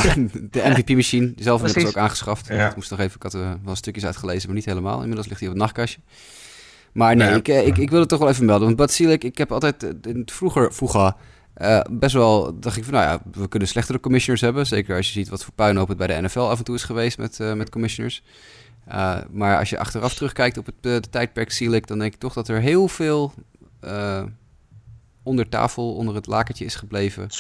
[0.51, 1.33] de MVP-machine.
[1.37, 2.47] Zelf heb ik ook aangeschaft.
[2.49, 2.69] Ja.
[2.69, 5.01] Ik moest nog even, ik had er wel stukjes uitgelezen, maar niet helemaal.
[5.01, 6.01] Inmiddels ligt hij op het nachtkastje.
[6.93, 8.65] Maar nee, ik, ik, ik wil het toch wel even melden.
[8.65, 9.93] Want Batsilik, ik heb altijd
[10.25, 11.15] vroeger, vroeger
[11.57, 14.67] uh, best wel dacht ik van, nou ja, we kunnen slechtere commissioners hebben.
[14.67, 16.83] Zeker als je ziet wat voor puinhoop het bij de NFL af en toe is
[16.83, 18.23] geweest met, uh, met commissioners.
[18.89, 22.33] Uh, maar als je achteraf terugkijkt op het de tijdperk Silik, dan denk ik toch
[22.33, 23.35] dat er heel veel
[25.23, 27.31] onder tafel, onder het lakertje is gebleven.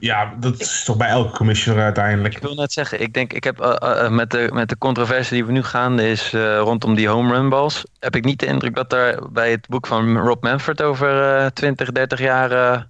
[0.00, 2.34] Ja, dat is toch bij elke commissioner uiteindelijk.
[2.34, 5.34] Ik wil net zeggen, ik denk, ik heb uh, uh, met, de, met de controverse
[5.34, 8.46] die we nu gaande is uh, rondom die home run balls, heb ik niet de
[8.46, 12.88] indruk dat er bij het boek van Rob Manfred over 20, 30 jaar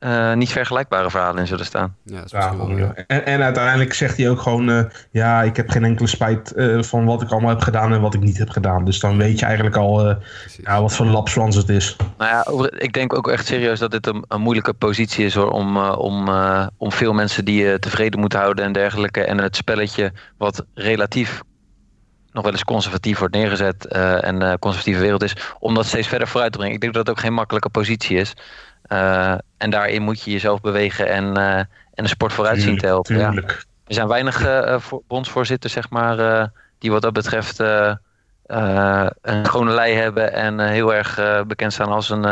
[0.00, 1.96] uh, niet vergelijkbare verhalen in zullen staan.
[2.04, 2.94] Ja, ja, ja.
[3.06, 6.82] En, en, uiteindelijk zegt hij ook gewoon: uh, Ja, ik heb geen enkele spijt uh,
[6.82, 8.84] van wat ik allemaal heb gedaan en wat ik niet heb gedaan.
[8.84, 10.16] Dus dan weet je eigenlijk al
[10.62, 11.96] ja, wat voor lapswans het is.
[12.18, 15.34] Nou ja, over, ik denk ook echt serieus dat dit een, een moeilijke positie is
[15.34, 16.28] hoor, om, om,
[16.76, 19.24] om veel mensen die je tevreden moeten houden en dergelijke.
[19.24, 21.42] En het spelletje, wat relatief
[22.32, 26.52] nog wel eens conservatief wordt neergezet en conservatieve wereld is, om dat steeds verder vooruit
[26.52, 26.74] te brengen.
[26.74, 28.34] Ik denk dat het ook geen makkelijke positie is.
[28.92, 31.56] Uh, en daarin moet je jezelf bewegen en, uh,
[31.94, 33.18] en de sport vooruit zien te helpen.
[33.18, 33.32] Ja.
[33.32, 34.76] Er zijn weinig uh,
[35.06, 41.72] bondsvoorzitters, zeg maar, die wat dat betreft een schone lei hebben en heel erg bekend
[41.72, 42.22] staan als een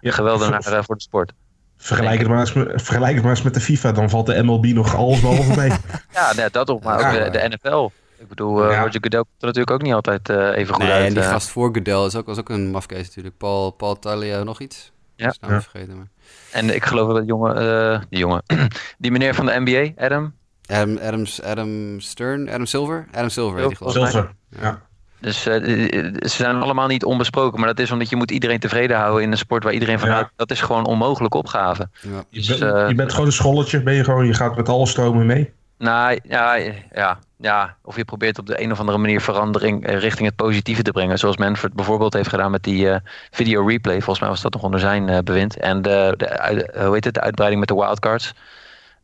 [0.00, 1.32] ja, geweldenaar voor de sport.
[1.76, 2.50] Vergelijk het, maar eens,
[2.82, 5.70] vergelijk het maar eens met de FIFA, dan valt de MLB nog alles behalve mee.
[6.12, 7.08] ja, nee, dat ook, maar ja.
[7.08, 7.90] ook de, de, NFL.
[8.18, 8.82] Ik bedoel, uh, ja.
[8.82, 11.06] Roger Goodell komt er natuurlijk ook niet altijd uh, even goed nee, uit.
[11.06, 13.36] en die gast voor Goodell is ook, was ook een mafkees natuurlijk.
[13.36, 14.92] Paul, Paul Talia, nog iets?
[15.18, 15.34] Ja.
[15.40, 15.60] Nou ja.
[15.60, 16.08] vergeten, maar...
[16.52, 18.42] En ik geloof dat jongen, uh, die jongen,
[18.98, 20.34] die meneer van de NBA, Adam.
[20.66, 23.06] Adam, Adam, Adam Stern, Adam Silver?
[23.12, 24.34] Adam Silver, Silver, die Silver.
[24.48, 24.86] ja.
[25.20, 28.96] Dus uh, ze zijn allemaal niet onbesproken, maar dat is omdat je moet iedereen tevreden
[28.96, 30.26] houden in een sport waar iedereen vanuit.
[30.26, 30.32] Ja.
[30.36, 31.88] Dat is gewoon een onmogelijke opgave.
[32.00, 32.24] Ja.
[32.30, 34.68] Dus, je, bent, uh, je, bent, gewoon een scholletje, ben je gewoon, je gaat met
[34.68, 35.52] alle stromen mee.
[35.78, 36.54] Nou ja,
[36.92, 40.82] ja, ja, of je probeert op de een of andere manier verandering richting het positieve
[40.82, 41.18] te brengen.
[41.18, 42.96] Zoals Manfred bijvoorbeeld heeft gedaan met die uh,
[43.30, 43.94] video replay.
[43.94, 45.56] Volgens mij was dat nog onder zijn uh, bewind.
[45.56, 48.34] En de, de, hoe heet het, de uitbreiding met de wildcards.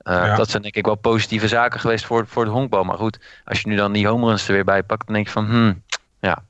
[0.02, 0.36] Uh, ja.
[0.36, 2.84] Dat zijn denk ik wel positieve zaken geweest voor, voor het honkbal.
[2.84, 5.26] Maar goed, als je nu dan die home runs er weer bij pakt, dan denk
[5.26, 5.82] je van, hmm,
[6.20, 6.44] ja.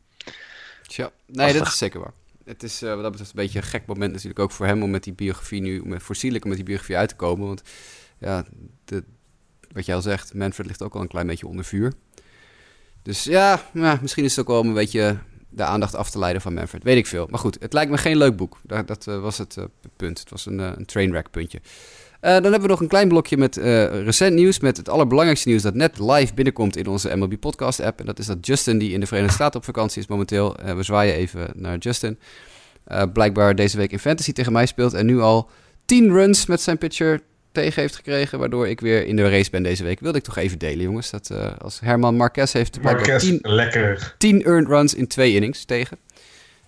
[0.87, 2.13] Tja, nee, dat is zeker waar.
[2.45, 4.91] Het is wat dat betreft een beetje een gek moment natuurlijk ook voor hem om
[4.91, 7.47] met die biografie nu, met, voor Sierlijk om met die biografie uit te komen.
[7.47, 7.63] Want
[8.19, 8.45] ja,
[8.85, 9.05] de,
[9.75, 11.93] wat jij al zegt, Manfred ligt ook al een klein beetje onder vuur.
[13.03, 13.61] Dus ja,
[14.01, 15.19] misschien is het ook wel om een beetje
[15.49, 16.83] de aandacht af te leiden van Manfred.
[16.83, 17.27] Weet ik veel.
[17.31, 18.61] Maar goed, het lijkt me geen leuk boek.
[18.63, 19.65] Dat, dat uh, was het uh,
[19.97, 20.19] punt.
[20.19, 21.61] Het was een, uh, een trainwreck puntje.
[22.21, 23.57] dan hebben we nog een klein blokje met
[24.05, 24.61] recent nieuws.
[24.61, 28.01] Met het allerbelangrijkste nieuws dat net live binnenkomt in onze MLB podcast app.
[28.01, 30.57] En dat is dat Justin, die in de Verenigde Staten op vakantie is momenteel.
[30.77, 32.19] we zwaaien even naar Justin.
[33.13, 34.93] blijkbaar deze week in Fantasy tegen mij speelt.
[34.93, 35.51] En nu al
[35.85, 37.21] 10 runs met zijn pitcher
[37.55, 40.01] tegen heeft gekregen, waardoor ik weer in de race ben deze week.
[40.01, 41.11] Wilde ik toch even delen, jongens.
[41.11, 44.15] Dat uh, als Herman Marquez heeft Marquez, tien, lekker.
[44.19, 45.99] 10 earned runs in twee innings tegen.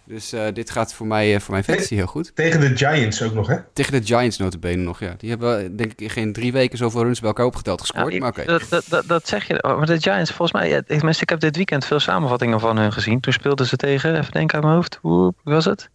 [0.05, 2.32] Dus uh, dit gaat voor mij, uh, voor mijn fantasy heel goed.
[2.34, 3.57] Tegen de Giants ook nog, hè?
[3.72, 5.14] Tegen de Giants notabene nog, ja.
[5.18, 8.12] Die hebben denk ik in geen drie weken zoveel runs bij elkaar opgeteld gescoord.
[8.12, 8.45] Ja, maar okay.
[8.45, 9.59] dat, dat, dat, zeg je.
[9.62, 10.70] Maar de Giants, volgens mij...
[10.87, 13.20] Ik, ik heb dit weekend veel samenvattingen van hun gezien.
[13.20, 14.99] Toen speelden ze tegen, even denken aan mijn hoofd.
[15.03, 15.89] Hoe was het?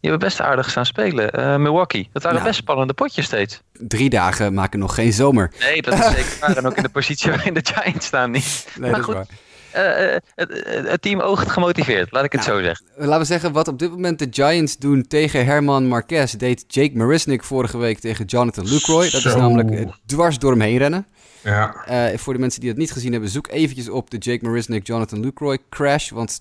[0.00, 1.38] Die hebben best aardig staan spelen.
[1.38, 2.08] Uh, Milwaukee.
[2.12, 3.62] Dat waren nou, best spannende potjes steeds.
[3.72, 5.52] Drie dagen maken nog geen zomer.
[5.60, 6.56] Nee, dat is zeker waar.
[6.56, 8.66] En ook in de positie waarin de Giants staan niet.
[8.78, 9.38] Nee, maar dat goed, is waar.
[9.74, 12.86] Uh, het, het, team oogt gemotiveerd, laat ik het nou, zo zeggen.
[12.96, 16.32] Laten we zeggen, wat op dit moment de Giants doen tegen Herman Marquez...
[16.32, 19.10] deed Jake Marisnik vorige week tegen Jonathan Lucroy.
[19.10, 21.06] Dat is namelijk dwars door hem heen rennen.
[21.44, 21.74] Ja.
[21.90, 24.86] Uh, voor de mensen die dat niet gezien hebben, zoek eventjes op de Jake Marisnik
[24.86, 26.10] Jonathan Lucroy crash.
[26.10, 26.40] Want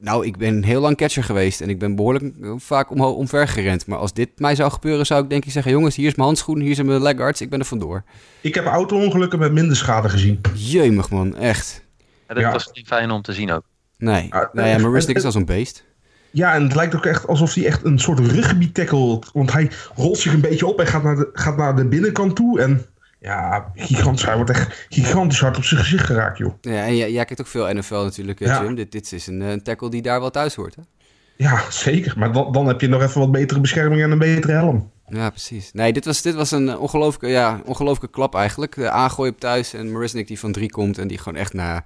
[0.00, 3.86] nou, ik ben heel lang catcher geweest en ik ben behoorlijk vaak omhoog, omver gerend.
[3.86, 5.72] Maar als dit mij zou gebeuren, zou ik denk ik zeggen...
[5.72, 8.04] jongens, hier is mijn handschoen, hier zijn mijn legguards, ik ben er vandoor.
[8.40, 10.40] Ik heb auto-ongelukken met minder schade gezien.
[10.54, 11.84] Jemig man, echt.
[12.28, 12.52] Ja, dat ja.
[12.52, 13.62] was niet fijn om te zien ook.
[13.98, 15.84] Nee, ja, nee, ja, maar Rustic is als een beest.
[16.30, 19.22] Ja, en het lijkt ook echt alsof hij echt een soort rugby tackle...
[19.32, 22.36] Want hij rolt zich een beetje op en gaat naar de, gaat naar de binnenkant
[22.36, 22.86] toe en...
[23.20, 24.24] Ja, gigantisch.
[24.24, 26.54] Hij wordt echt gigantisch hard op zijn gezicht geraakt, joh.
[26.60, 28.62] Ja, en jij, jij kijkt ook veel NFL natuurlijk, ja.
[28.62, 28.74] Jim.
[28.74, 30.82] Dit, dit is een, een, tackle die daar wel thuis hoort, hè?
[31.36, 32.18] Ja, zeker.
[32.18, 34.90] Maar dan, dan heb je nog even wat betere bescherming en een betere helm.
[35.08, 35.72] Ja, precies.
[35.72, 38.74] Nee, dit was, dit was een ongelooflijke, ja, ongelooflijke klap eigenlijk.
[38.74, 41.84] De aangooi op thuis en Marisnik die van drie komt en die gewoon echt naar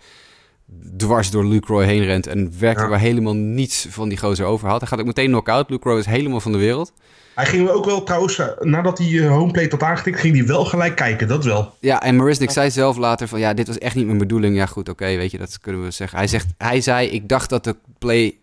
[0.97, 2.89] dwars door Luke Roy heen rent en werkt Ja.
[2.89, 4.81] waar helemaal niets van die gozer over had.
[4.81, 5.71] Hij gaat ook meteen knock-out.
[5.71, 6.93] Luke Roy is helemaal van de wereld.
[7.35, 10.65] Hij ging ook wel trouwens, eh, nadat hij eh, homeplate had aangetikt, ging hij wel
[10.65, 11.75] gelijk kijken, dat wel.
[11.81, 14.57] Ja, en Marisnik zei zelf later van, ja, dit was echt niet mijn bedoeling.
[14.57, 16.19] Ja, goed, oké, weet je, dat kunnen we zeggen.
[16.19, 18.37] Hij, zegt, hij zei, ik dacht dat de play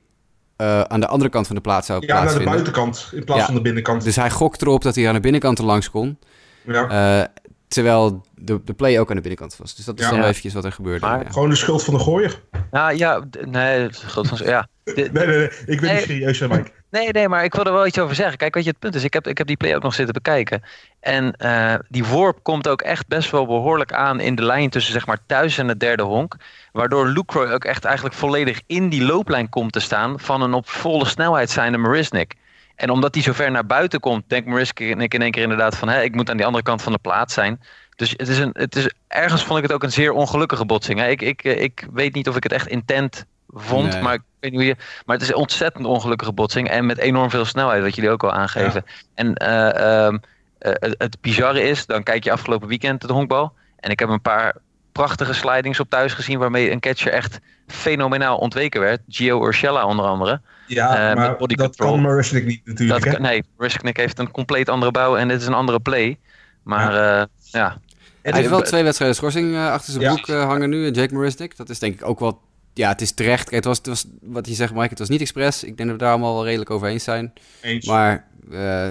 [0.55, 2.53] eh, aan de andere kant van de plaats zou Ja, naar de plaatsvinden.
[2.53, 3.45] buitenkant in plaats Ja.
[3.45, 4.03] van de binnenkant.
[4.03, 6.17] Dus hij gokt erop dat hij aan de binnenkant er langs kon.
[6.65, 7.29] ja.
[7.73, 9.75] Terwijl de, de play ook aan de binnenkant was.
[9.75, 10.11] Dus dat is Ja.
[10.11, 10.27] dan Ja.
[10.27, 11.05] eventjes wat er gebeurde.
[11.05, 11.29] Maar- ja.
[11.31, 12.41] Gewoon de schuld van de gooier.
[12.71, 14.67] Nou ja, d- nee, goed van ja.
[14.83, 15.49] De- Nee, nee, nee.
[15.65, 15.93] Ik ben Nee.
[15.93, 16.71] niet serieus, hè, Mike.
[16.91, 18.37] Nee, nee, maar ik wil er wel iets over zeggen.
[18.37, 20.13] Kijk, weet je, het punt is, ik heb, ik heb die play ook nog zitten
[20.13, 20.61] bekijken.
[20.99, 24.93] En eh, die worp komt ook echt best wel behoorlijk aan in de lijn tussen
[24.93, 26.35] zeg maar thuis en het derde honk.
[26.71, 30.69] Waardoor Lucroy ook echt eigenlijk volledig in die looplijn komt te staan van een op
[30.69, 32.33] volle snelheid zijnde Marisnik.
[32.81, 35.89] En omdat hij zo ver naar buiten komt, denkt Marisnik in één keer inderdaad van,
[35.89, 37.61] hé, ik moet aan die andere kant van de plaats zijn.
[37.95, 40.99] Dus het is een, het is, ergens vond ik het ook een zeer ongelukkige botsing.
[40.99, 41.07] Hè.
[41.07, 44.01] Ik, ik, eh, ik weet niet of ik het echt intent vond, Nee.
[44.01, 44.75] maar ik weet niet hoe je...
[45.05, 46.69] Maar het is een ontzettend ongelukkige botsing.
[46.69, 48.85] En met enorm veel snelheid, wat jullie ook al aangeven.
[49.15, 50.17] En eh, ehm,
[50.57, 53.53] eh, het, het bizarre is, dan kijk je afgelopen weekend de honkbal.
[53.79, 54.55] En ik heb een paar
[54.91, 56.39] prachtige slidings op thuis gezien...
[56.39, 59.01] waarmee een catcher echt fenomenaal ontweken werd.
[59.07, 60.41] Gio Urshela onder andere.
[60.73, 61.91] Ja, Eh, maar met body dat control.
[61.91, 63.05] kan Marisnik niet natuurlijk.
[63.11, 66.17] Dat, nee, Risknick heeft een compleet andere bouw en dit is een andere play.
[66.63, 67.77] Maar ja, ja.
[68.21, 70.89] Hij heeft wel twee wedstrijden schorsing eh, achter zijn broek eh, hangen nu.
[70.91, 71.57] Jake Marisnik.
[71.57, 72.41] Dat is denk ik ook wel...
[72.73, 73.41] Ja, het is terecht.
[73.43, 74.87] Kijk, het was, het was wat je zegt, Mike.
[74.89, 75.63] Het was niet expres.
[75.63, 77.33] Ik denk dat we daar allemaal wel redelijk over eens zijn.
[77.61, 77.85] Eens.
[77.87, 78.87] Maar eh,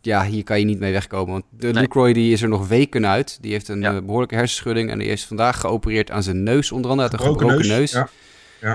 [0.00, 1.32] ja, hier kan je niet mee wegkomen.
[1.32, 1.82] Want de Nee.
[1.82, 3.38] Lucroy die is er nog weken uit.
[3.40, 3.94] Die heeft een Ja.
[3.94, 4.90] eh, behoorlijke hersenschudding.
[4.90, 6.72] En die is vandaag geopereerd aan zijn neus.
[6.72, 7.92] Onder andere uit een Gebroken gebroken neus.
[7.92, 8.08] neus, ja.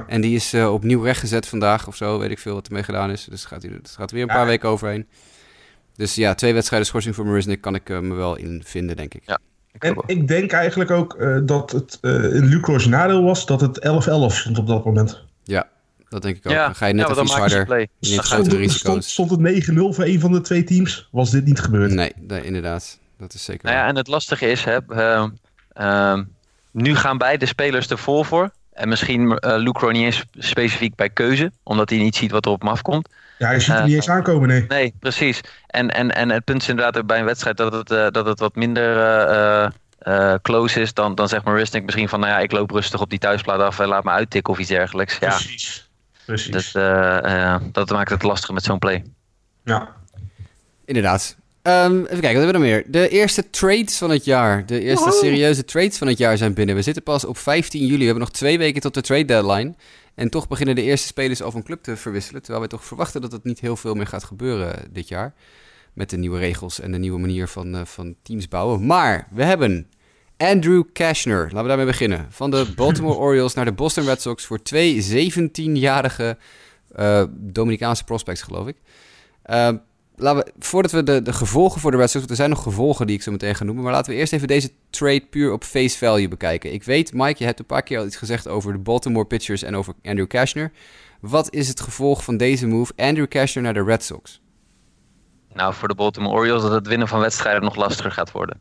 [0.08, 2.20] En die is eh, opnieuw rechtgezet vandaag of zo.
[2.20, 3.26] Weet ik veel wat ermee gedaan is.
[3.30, 4.34] Dus gaat hij, het gaat weer een Ja.
[4.34, 5.08] paar weken overheen.
[5.96, 9.14] Dus ja, twee wedstrijden schorsing voor Marisnik kan ik eh, me wel in vinden, denk
[9.14, 9.22] ik.
[9.26, 9.40] Ja.
[9.72, 13.62] Ik En ik denk eigenlijk ook eh, dat het eh in Lucro's nadeel was dat
[13.62, 15.24] het 11-11 stond op dat moment.
[15.44, 15.68] Ja,
[16.10, 16.54] dat denk ik ook.
[16.54, 17.80] ja, Dan ga je net ja, even iets harder.
[18.00, 18.80] Je grotere Stond, risico's.
[18.80, 21.92] stond, stond het 9-0 voor een van de twee teams, was dit niet gebeurd.
[21.92, 23.00] Nee, nee, inderdaad.
[23.18, 25.30] Dat is zeker Nou ja, en het lastige is, hè, ehm,
[25.74, 26.24] ehm,
[26.72, 28.52] nu gaan beide spelers er vol voor.
[28.74, 32.52] En misschien eh Lucro niet eens specifiek bij keuze, omdat hij niet ziet wat er
[32.52, 33.10] op hem afkomt.
[33.38, 34.66] Ja, je ziet het Eh, niet eens aankomen, nee.
[34.68, 35.42] Nee, precies.
[35.68, 38.26] En, en, en het punt is inderdaad ook bij een wedstrijd dat het, eh, dat
[38.26, 40.94] het wat minder eh, eh, eh, close is.
[40.94, 43.80] Dan, dan zegt Marisnik misschien van, nou ja, ik loop rustig op die thuisplaat af
[43.80, 45.18] en laat me uittikken of iets dergelijks.
[45.20, 45.90] Ja, Precies.
[46.26, 46.72] Precies.
[46.72, 49.04] dat, eh, eh, dat maakt het lastig met zo'n play.
[49.64, 49.90] ja.
[50.86, 51.38] Inderdaad.
[51.64, 52.84] Ehm, even kijken, wat hebben we nog meer?
[52.88, 54.66] De eerste trades van het jaar.
[54.66, 56.76] De eerste serieuze trades van het jaar zijn binnen.
[56.76, 57.97] We zitten pas op 15 juli.
[57.97, 59.74] We hebben nog twee weken tot de trade deadline.
[60.16, 62.41] En toch beginnen de eerste spelers al van club te verwisselen.
[62.41, 65.34] Terwijl wij toch verwachten dat het niet heel veel meer gaat gebeuren dit jaar.
[65.93, 68.86] Met de nieuwe regels en de nieuwe manier van, eh, van teams bouwen.
[68.86, 69.88] Maar we hebben
[70.38, 71.43] Andrew Cashner.
[71.43, 72.28] Laten we daarmee beginnen.
[72.30, 76.38] Van de Baltimore Orioles naar de Boston Red Sox voor twee 17-jarige
[76.95, 78.76] eh Dominicaanse prospects, geloof ik.
[79.43, 79.70] Eh,
[80.16, 83.16] laten voordat we de, de gevolgen voor de Red Sox, er zijn nog gevolgen die
[83.16, 85.97] ik zo meteen ga noemen, maar laten we eerst even deze trade puur op face
[85.97, 86.74] value bekijken.
[86.74, 89.64] Ik weet, Mike, je hebt een paar keer al iets gezegd over de Baltimore pitchers
[89.64, 90.72] en over Andrew Cashner.
[91.20, 94.41] Wat is het gevolg van deze move, Andrew Cashner naar de Red Sox?
[95.53, 98.59] Nou, voor de Baltimore Orioles dat het winnen van wedstrijden nog lastiger gaat worden.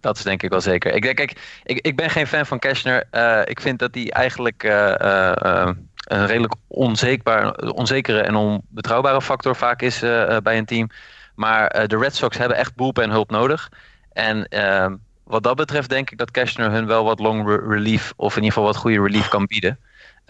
[0.00, 0.94] Dat is denk ik wel zeker.
[0.94, 3.06] Ik, denk, ik, ik ben geen fan van Cashner.
[3.10, 5.70] Eh, ik vind dat hij eigenlijk eh, eh,
[6.04, 10.90] een redelijk onzekerbaar, onzekere en onbetrouwbare factor vaak is eh, eh, bij een team.
[11.34, 13.68] Maar eh, de Red Sox hebben echt bullpen hulp nodig.
[14.12, 14.86] En eh,
[15.24, 18.42] wat dat betreft denk ik dat Cashner hun wel wat long re- relief, of in
[18.42, 19.78] ieder geval wat goede relief kan bieden.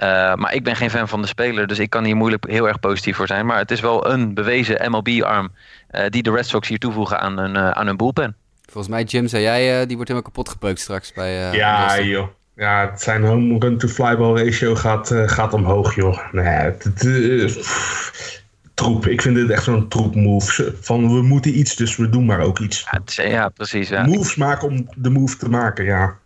[0.03, 2.69] Uh, maar ik ben geen fan van de speler, dus ik kan hier moeilijk heel
[2.69, 3.47] erg positief voor zijn.
[3.47, 5.53] Maar het is wel een bewezen MLB-arm
[5.91, 8.37] uh, die de Red Sox hier toevoegen aan hun, uh, aan hun bullpen.
[8.65, 11.49] Volgens mij, Jim, zei jij, uh, die wordt helemaal kapot gepeukt straks bij...
[11.49, 12.07] uh, ja, Boston.
[12.07, 12.29] joh.
[12.57, 16.33] Ja, zijn home run to fly ball ratio gaat, uh, gaat omhoog, joh.
[16.33, 18.43] Nee, het, het, pff,
[18.75, 19.07] troep.
[19.07, 20.75] Ik vind dit echt zo'n troep move.
[20.81, 22.87] Van we moeten iets, dus we doen maar ook iets.
[22.91, 23.89] Ja, is, ja precies.
[23.89, 24.07] Ja.
[24.07, 26.19] Moves maken om de move te maken, ja.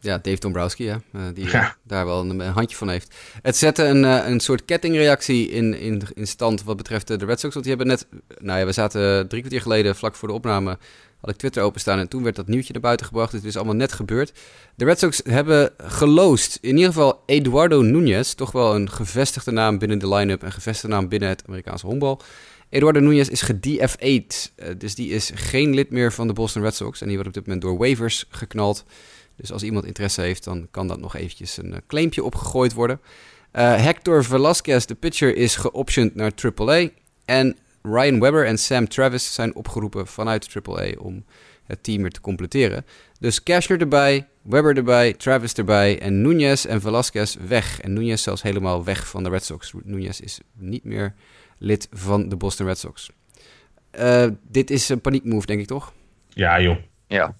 [0.00, 1.76] Ja, Dave Dombrowski, ja, uh, die ja.
[1.82, 3.14] daar wel een, een, handje van heeft.
[3.42, 7.54] Het zette een, een soort kettingreactie in, in, in stand wat betreft de Red Sox.
[7.54, 8.06] Want die hebben net,
[8.38, 10.78] nou ja, we zaten drie kwartier geleden, vlak voor de opname,
[11.20, 11.98] had ik Twitter openstaan.
[11.98, 13.32] En toen werd dat nieuwtje naar buiten gebracht.
[13.32, 14.32] Het is allemaal net gebeurd.
[14.74, 19.78] De Red Sox hebben geloost, in ieder geval Eduardo Nunez, toch wel een gevestigde naam
[19.78, 22.20] binnen de line-up, een gevestigde naam binnen het Amerikaanse honkbal.
[22.68, 26.74] Eduardo Nunez is gedFA'd, uh, dus die is geen lid meer van de Boston Red
[26.74, 27.00] Sox.
[27.00, 28.84] En die wordt op dit moment door waivers geknald.
[29.36, 33.00] Dus als iemand interesse heeft, dan kan dat nog eventjes een uh, claimpje opgegooid worden.
[33.52, 36.88] Uh, Hector Velasquez, de pitcher, is geoptioned naar AAA.
[37.24, 41.24] En Ryan Webber en Sam Travis zijn opgeroepen vanuit AAA om
[41.64, 42.84] het team weer te completeren.
[43.20, 47.80] Dus Cashner erbij, Webber erbij, Travis erbij en Nunez en Velasquez weg.
[47.80, 49.72] En Nunez zelfs helemaal weg van de Red Sox.
[49.84, 51.14] Nunez is niet meer
[51.58, 53.10] lid van de Boston Red Sox.
[53.98, 55.92] Uh, dit is een paniekmove, denk ik toch?
[56.28, 56.76] Ja, joh.
[57.06, 57.34] Ja.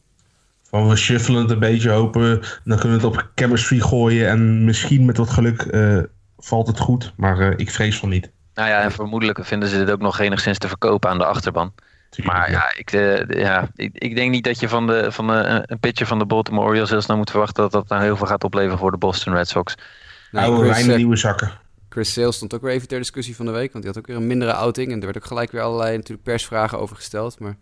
[0.63, 2.41] Van we shuffelen het een beetje open.
[2.65, 4.29] Dan kunnen we het op chemistry gooien.
[4.29, 6.03] En misschien met wat geluk uh,
[6.39, 7.13] valt het goed.
[7.17, 8.31] Maar uh, ik vrees van niet.
[8.59, 11.73] Nou ja, en vermoedelijk vinden ze dit ook nog enigszins te verkopen aan de achterban.
[12.25, 15.63] Maar ja, ik, uh, ja ik, ik, denk niet dat je van, de, van de,
[15.67, 18.27] een pitcher van de Baltimore Orioles heel snel moet verwachten dat dat nou heel veel
[18.27, 19.75] gaat opleveren voor de Boston Red Sox.
[20.31, 21.53] Nou, Oude Chris, nieuwe zakken.
[21.89, 24.07] Chris Sales stond ook weer even ter discussie van de week, want die had ook
[24.07, 24.93] weer een mindere outing.
[24.93, 27.39] En er werd ook gelijk weer allerlei natuurlijk persvragen over gesteld.
[27.39, 27.57] Maar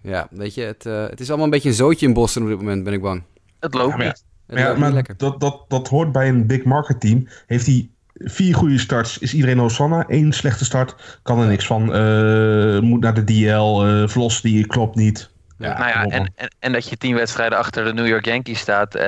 [0.00, 2.48] ja, weet je, het, uh, het is allemaal een beetje een zootje in Boston op
[2.48, 3.22] dit moment, ben ik bang.
[3.60, 4.16] Het loopt ja.
[4.46, 7.28] Het loopt maar niet dat, dat, dat hoort bij een big market team.
[7.46, 10.04] Heeft hij vier goede starts, is iedereen Hosanna.
[10.08, 11.82] Eén slechte start, kan er niks van.
[11.82, 15.30] Uh, moet naar de DL, uh, Vlos die klopt niet.
[15.58, 18.58] Ja, nou ja, en, en, en, dat je tien wedstrijden achter de New York Yankees
[18.58, 19.02] staat, uh,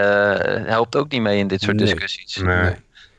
[0.67, 1.85] helpt ook niet mee in dit soort nee.
[1.87, 2.37] discussies.
[2.37, 2.75] Nee.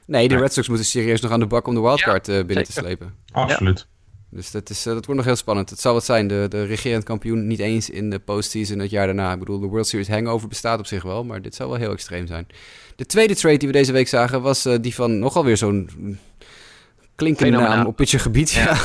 [0.05, 2.65] nee, de Red Sox moeten serieus nog aan de bak om de wildcard ja, binnen
[2.65, 2.73] zeker.
[2.73, 3.13] te slepen.
[3.31, 3.87] Absoluut.
[4.35, 5.69] Dus dat, is, dat wordt nog heel spannend.
[5.69, 6.27] Het zal wat zijn.
[6.27, 9.33] De, de regerend kampioen niet eens in de postseason het jaar daarna.
[9.33, 11.91] Ik bedoel, de World Series hangover bestaat op zich wel, maar dit zou wel heel
[11.91, 12.47] extreem zijn.
[12.95, 15.89] De tweede trade die we deze week zagen was uh, die van nogal weer zo'n
[17.15, 18.51] klinkende naam op pitchergebied.
[18.51, 18.77] Ja.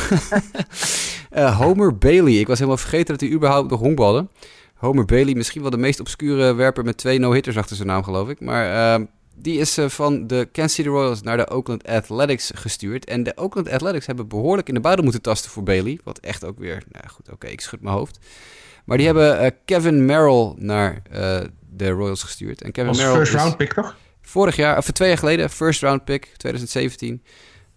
[1.32, 2.32] uh, Homer Bailey.
[2.32, 4.26] Ik was helemaal vergeten dat hij überhaupt nog honkbalde.
[4.74, 8.28] Homer Bailey, misschien wel de meest obscure werper met twee no-hitters achter zijn naam, geloof
[8.28, 8.40] ik.
[8.40, 9.06] Maar uh,
[9.42, 13.04] die is uh, van de Kansas City Royals naar de Oakland Athletics gestuurd.
[13.04, 15.98] En de Oakland Athletics hebben behoorlijk in de buidel moeten tasten voor Bailey.
[16.04, 18.18] Wat echt ook weer, nou goed, oké, okay, ik schud mijn hoofd.
[18.84, 21.02] Maar die hebben Kevin Merrill naar
[21.70, 22.62] de Royals gestuurd.
[22.62, 23.96] En Kevin Was Merrill first is round pick toch?
[24.20, 27.22] Vorig jaar, of twee jaar geleden, first round pick, 2017.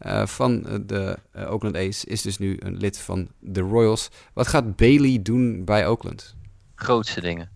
[0.06, 4.10] Uh, van de uh, Oakland A's is dus nu een lid van de Royals.
[4.34, 6.36] Wat gaat Bailey doen bij Oakland?
[6.76, 7.50] Grootste dingen.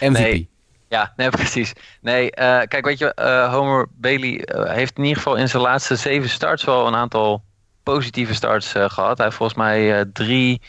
[0.00, 0.18] MVP.
[0.18, 0.50] Nee.
[0.88, 1.72] Ja, nee, precies.
[2.00, 3.12] Nee, uh, kijk, weet je,
[3.50, 7.42] Homer Bailey heeft in ieder geval in zijn laatste zeven starts wel een aantal
[7.82, 9.16] positieve starts gehad.
[9.16, 10.60] Hij heeft volgens mij drie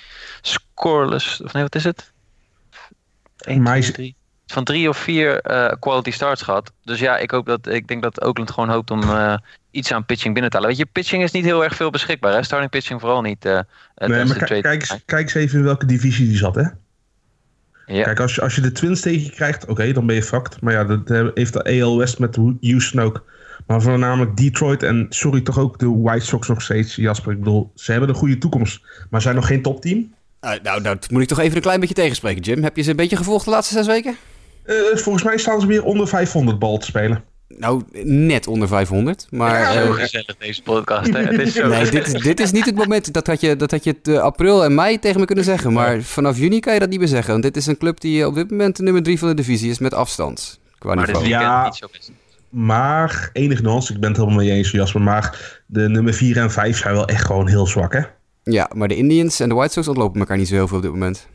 [0.41, 2.11] scoreless, of nee, wat is het?
[3.37, 4.15] 1, 2, 3
[4.47, 5.41] van drie of vier
[5.79, 6.71] quality starts gehad.
[6.83, 9.03] Dus ja, ik, hoop dat, ik denk dat Oakland gewoon hoopt om
[9.71, 10.75] iets aan pitching binnen te halen.
[10.75, 12.33] Weet je, pitching is niet heel erg veel beschikbaar.
[12.33, 12.43] Hè?
[12.43, 13.43] Starting pitching vooral niet.
[13.43, 16.63] Nee, maar kijk, eens, kijk eens even in welke divisie die zat, hè?
[17.87, 18.03] Ja.
[18.03, 20.23] Kijk, als je, als je de Twins tegen je krijgt, oké, okay, dan ben je
[20.23, 20.61] fucked.
[20.61, 23.25] Maar ja, dat heeft de AL West met Houston ook.
[23.67, 26.95] Maar voornamelijk Detroit en, sorry, toch ook de White Sox nog steeds.
[26.95, 28.81] Jasper, ik bedoel, ze hebben een goede toekomst.
[29.09, 30.13] Maar zijn nog geen topteam.
[30.41, 32.63] nou, nou, dat moet ik toch even een klein beetje tegenspreken, Jim.
[32.63, 34.15] Heb je ze een beetje gevolgd de laatste zes weken?
[34.65, 37.23] Uh, volgens mij staan ze weer onder 500 bal te spelen.
[37.47, 39.27] Nou, net onder 500.
[39.29, 41.13] Maar, ja, uh, gezellig deze podcast.
[41.13, 41.19] Hè?
[41.19, 43.13] Het is zo nee, dit, is, dit is niet het moment.
[43.13, 45.73] Dat had je, dat had je het, uh, april en mei tegen me kunnen zeggen.
[45.73, 47.31] Maar vanaf juni kan je dat niet meer zeggen.
[47.31, 49.69] Want dit is een club die op dit moment de nummer 3 van de divisie
[49.69, 50.59] is met afstand.
[50.77, 51.27] Qua maar niveau.
[51.27, 52.11] ja, niet zo best.
[52.49, 55.01] Maar, enig nuance, ik ben het helemaal mee eens, Jasper.
[55.01, 58.01] Maar de nummer 4 en 5 zijn wel echt gewoon heel zwak, hè?
[58.43, 60.83] Ja, maar de Indians en de White Sox ontlopen elkaar niet zo heel veel op
[60.83, 61.27] dit moment.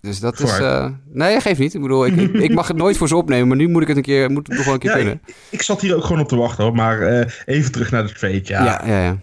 [0.00, 0.60] Dus dat is...
[0.60, 1.74] Uh, nee, geef niet.
[1.74, 3.88] Ik bedoel, ik, ik, ik, mag het nooit voor ze opnemen, maar nu moet ik
[3.88, 5.20] het een keer, moet het nog wel een keer ja, kunnen.
[5.26, 8.06] Ik, ik, zat hier ook gewoon op te wachten hoor, maar uh, even terug naar
[8.06, 8.40] de trade.
[8.44, 9.02] Ja, ja, ja.
[9.02, 9.18] ja.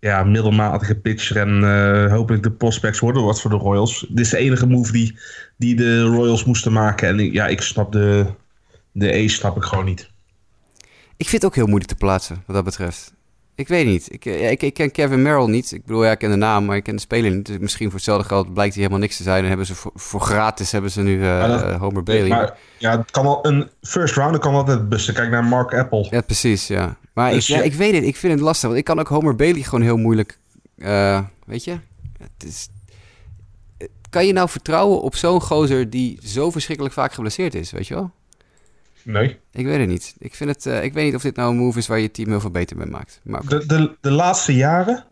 [0.00, 4.06] ja middelmatige pitcher en uh, hopelijk de prospects worden wat voor de Royals.
[4.08, 5.18] Dit is de enige move die,
[5.56, 7.08] die de Royals moesten maken.
[7.08, 8.26] En ja, ik snap de,
[8.92, 10.10] de A snap ik gewoon niet.
[11.16, 13.16] Ik vind het ook heel moeilijk te plaatsen, wat dat betreft.
[13.58, 14.12] Ik weet niet.
[14.12, 15.72] Ik, ik, ik, ken Kevin Merrill niet.
[15.72, 17.46] Ik bedoel, ja, ik ken de naam, maar ik ken de speler niet.
[17.46, 19.42] Dus misschien voor hetzelfde geld blijkt hij helemaal niks te zijn.
[19.42, 22.28] En hebben ze voor, voor gratis hebben ze nu uh, dat, Homer Bailey.
[22.28, 25.12] Maar, ja, het kan wel een first rounder kan altijd het beste.
[25.12, 26.06] Kijk naar Mark Apple.
[26.10, 26.96] Ja, precies, ja.
[27.12, 28.04] Maar dus ik, ja, ik weet het.
[28.04, 28.68] Ik vind het lastig.
[28.68, 30.38] Want ik kan ook Homer Bailey gewoon heel moeilijk...
[30.76, 31.78] Uh, weet je?
[32.18, 32.68] Het is...
[34.10, 37.94] Kan je nou vertrouwen op zo'n gozer die zo verschrikkelijk vaak geblesseerd is, weet je
[37.94, 38.10] wel?
[39.08, 39.38] Nee.
[39.52, 40.14] Ik weet het niet.
[40.18, 42.10] Ik, vind het, uh, ik weet niet of dit nou een move is waar je
[42.10, 43.20] team heel veel beter mee maakt.
[43.22, 45.04] Maar de, de, de laatste jaren,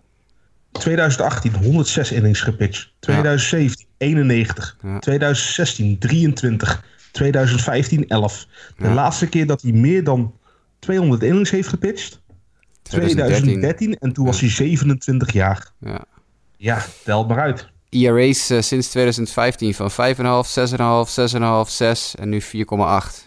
[0.72, 4.06] 2018 106 innings gepitcht, 2017 ja.
[4.06, 4.98] 91, ja.
[4.98, 8.46] 2016 23, 2015 11.
[8.76, 8.94] De ja.
[8.94, 10.34] laatste keer dat hij meer dan
[10.78, 12.20] 200 innings heeft gepitcht,
[12.82, 15.70] 2013, 2013 en toen was hij 27 jaar.
[15.78, 16.04] Ja,
[16.56, 17.68] ja tel maar uit.
[17.90, 23.25] ERA's uh, sinds 2015 van 5,5, 6,5, 6,5, 6 en nu 4,8.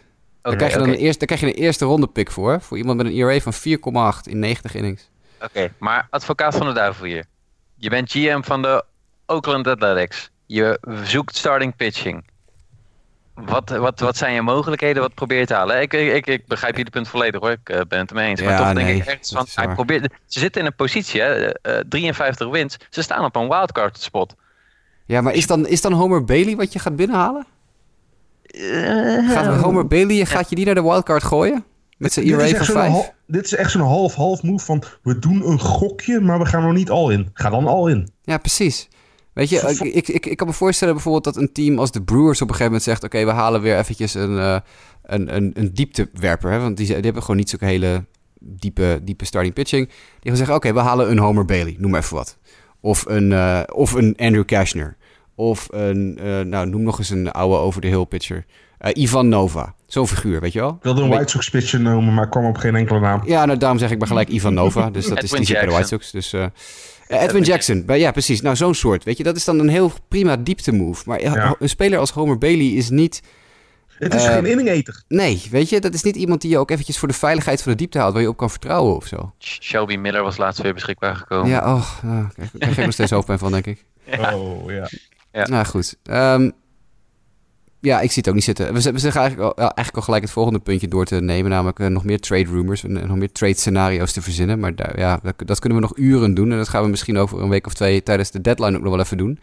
[0.50, 1.02] Daar, krijg je dan okay.
[1.02, 2.62] eerste, daar krijg je een eerste ronde pick voor.
[2.62, 5.10] Voor iemand met een ERA van 4,8 in 90 innings.
[5.36, 7.26] Oké, okay, maar advocaat van de duivel hier.
[7.76, 8.84] Je bent GM van de
[9.26, 10.30] Oakland Athletics.
[10.46, 12.24] Je zoekt starting pitching.
[13.34, 15.02] wat, wat, wat zijn je mogelijkheden?
[15.02, 15.82] Wat probeer je te halen?
[15.82, 17.52] Ik, ik, ik begrijp jullie punt volledig hoor.
[17.52, 18.42] Ik eh, ben het ermee eens.
[18.42, 21.54] Maar Ja, toch denk ik ergens van, hij probeert, ze zitten in een positie, hè,
[21.54, 22.78] eh, 53 wins.
[22.90, 24.36] Ze staan op een wildcard spot.
[25.06, 27.46] Ja, maar is dan, is dan Homer Bailey wat je gaat binnenhalen?
[28.60, 31.64] Eh, Gaat Homer Bailey, gaat je die naar de wildcard gooien?
[31.98, 32.92] Met zijn Dit is ERA echt van zo'n 5?
[32.92, 34.84] hal- Dit is echt zo'n half-half move van...
[35.04, 37.30] we doen een gokje, maar we gaan er niet al in.
[37.34, 38.10] Ga dan al in.
[38.22, 38.88] Ja, precies.
[39.34, 42.02] Weet je, ik, ik, ik, ik kan me voorstellen bijvoorbeeld dat een team als de
[42.02, 43.04] Brewers op een gegeven moment zegt...
[43.04, 44.58] oké, we halen weer eventjes een, eh,
[45.04, 46.52] een, een, een dieptewerper.
[46.52, 46.60] Hè?
[46.60, 48.06] Want die, die hebben gewoon niet zo'n hele
[48.40, 49.88] diepe, diepe starting pitching.
[49.88, 52.38] Die gaan zeggen, oké, we halen een Homer Bailey, noem maar even wat.
[52.82, 54.98] Of een, eh, of een Andrew Cashner.
[55.40, 58.46] Of een, eh, nou, noem nog eens een oude over-the-hill pitcher.
[58.78, 60.70] Eh, Ivan Nova, zo'n figuur, weet je wel?
[60.70, 63.22] Ik wilde een White Sox pitcher noemen, maar kwam op geen enkele naam.
[63.26, 64.90] Ja, nou, daarom zeg ik maar gelijk Ivan Nova.
[64.90, 65.88] Dus dat is, die bij de White.
[65.88, 66.12] Sox.
[66.12, 66.46] Dus, eh,
[67.08, 67.84] Edwin Jackson.
[67.88, 68.42] Ja, precies.
[68.42, 69.04] Nou, zo'n soort.
[69.04, 71.04] Weet je, dat is dan een heel prima diepte move.
[71.06, 73.22] Maar ja, een speler als Homer Bailey is niet...
[73.88, 75.04] Het is geen inningeter.
[75.08, 77.72] Nee, weet je, dat is niet iemand die je ook eventjes voor de veiligheid van
[77.72, 78.14] de diepte haalt...
[78.14, 79.34] waar je op kan vertrouwen of zo.
[79.40, 81.50] Shelby Miller was laatst weer beschikbaar gekomen.
[81.50, 83.86] Ja, oh, nou, daar krijg ik nog steeds hoofdpijn van, denk ik.
[84.34, 84.90] Oh, ja.
[85.40, 85.48] Ja.
[85.48, 85.96] Nou, goed.
[86.04, 86.50] Ehm,
[87.82, 88.74] ja, ik zie het ook niet zitten.
[88.74, 91.52] We, zeggen eigenlijk al, eigenlijk al gelijk het volgende puntje door te nemen.
[91.52, 94.60] Namelijk eh, nog meer trade rumors en, nog meer trade scenario's te verzinnen.
[94.60, 96.52] Maar daar, ja, dat, dat kunnen we nog uren doen.
[96.52, 98.92] En dat gaan we misschien over een week of twee tijdens de deadline ook nog
[98.92, 99.40] wel even doen.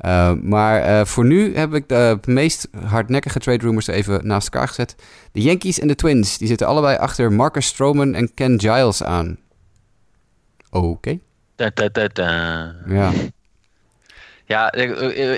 [0.00, 4.68] Uh, maar uh, voor nu heb ik de meest hardnekkige trade rumors even naast elkaar
[4.68, 4.94] gezet.
[5.32, 9.38] De Yankees en de Twins, die zitten allebei achter Marcus Stroman en Ken Giles aan.
[10.70, 10.86] Oké.
[10.86, 11.20] Okay.
[11.56, 12.74] Da, da, da, da.
[12.86, 13.12] Ja.
[14.46, 14.90] Ja, ik,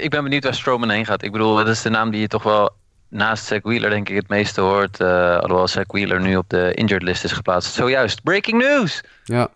[0.02, 1.22] ik, ben benieuwd waar Stroman heen gaat.
[1.22, 2.76] Ik bedoel, dat is de naam die je toch wel
[3.08, 5.00] naast Zach Wheeler denk ik het meeste hoort.
[5.00, 7.74] Uh, alhoewel Zach Wheeler nu op de injured list is geplaatst.
[7.74, 9.02] Zojuist, breaking news!
[9.24, 9.48] Ja.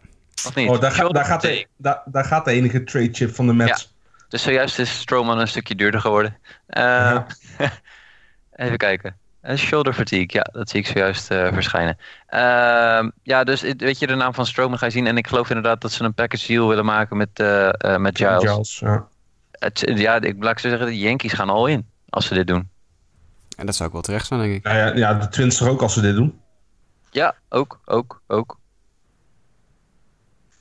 [0.47, 0.69] Of niet?
[0.69, 3.53] Oh, daar, ga, daar, gaat de, daar, daar, gaat de enige trade chip van de
[3.53, 3.83] Mets.
[3.83, 3.89] Ja.
[4.29, 6.37] Dus zojuist is Stroman een stukje duurder geworden.
[6.69, 7.27] Uh, ja.
[8.53, 9.17] even kijken.
[9.43, 11.99] Uh, shoulder fatigue, ja, dat zie ik zojuist uh, verschijnen.
[12.31, 15.07] Uh, ja, dus weet je, de naam van Stroman ga je zien.
[15.07, 18.43] En ik geloof inderdaad dat ze een package deal willen maken met, uh, met Giles.
[18.43, 19.09] Giles ja.
[19.63, 22.47] Het, ja, ik laat ik zo zeggen, de Yankees gaan al in als ze dit
[22.47, 22.69] doen.
[23.57, 24.63] En dat zou ook wel terecht zijn, denk ik.
[24.63, 26.41] Nou ja, ja, de Twins er ook als ze dit doen.
[27.11, 28.59] Ja, ook, ook, ook.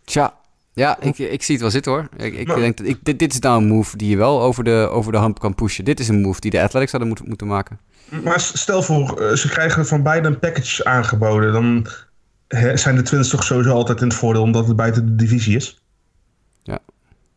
[0.04, 0.34] Tja,
[0.74, 2.10] ja, ik, ik zie het wel zitten hoor.
[2.18, 2.60] Ik, ik nou.
[2.60, 5.12] denk dat ik, dit, dit is nou een move die je wel over de, over
[5.12, 5.86] de hump kan pushen.
[5.86, 7.80] Dit is een move die de Athletics hadden moeten, moeten maken.
[8.24, 11.54] Maar stel voor, uh, ze krijgen van beide een package aangeboden.
[11.54, 11.88] Dan
[12.74, 15.81] zijn de Twins toch sowieso altijd in het voordeel omdat het buiten de divisie is.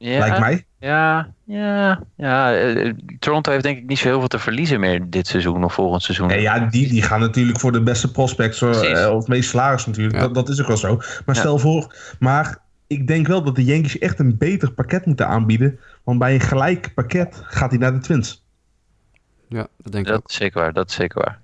[0.05, 0.11] Ja.
[0.11, 0.65] ja Lijkt mij.
[0.79, 2.63] Ja, ja, ja.
[2.65, 5.75] Uh, Toronto heeft denk ik niet zo heel veel te verliezen meer dit seizoen of
[5.75, 6.29] volgend seizoen.
[6.29, 8.71] Ja, ja die, die gaan natuurlijk voor de beste prospects uh,
[9.11, 10.17] of het meest salaris natuurlijk.
[10.17, 10.21] Ja.
[10.21, 11.01] Dat, dat is ook wel zo.
[11.27, 15.27] Maar stel voor, maar ik denk wel dat de Yankees echt een beter pakket moeten
[15.27, 15.81] aanbieden.
[16.03, 18.45] Want bij een gelijk pakket gaat hij naar de Twins.
[19.49, 20.29] Ja, dat denk ik dat ook.
[20.29, 21.39] Is zeker waar, dat is zeker waar.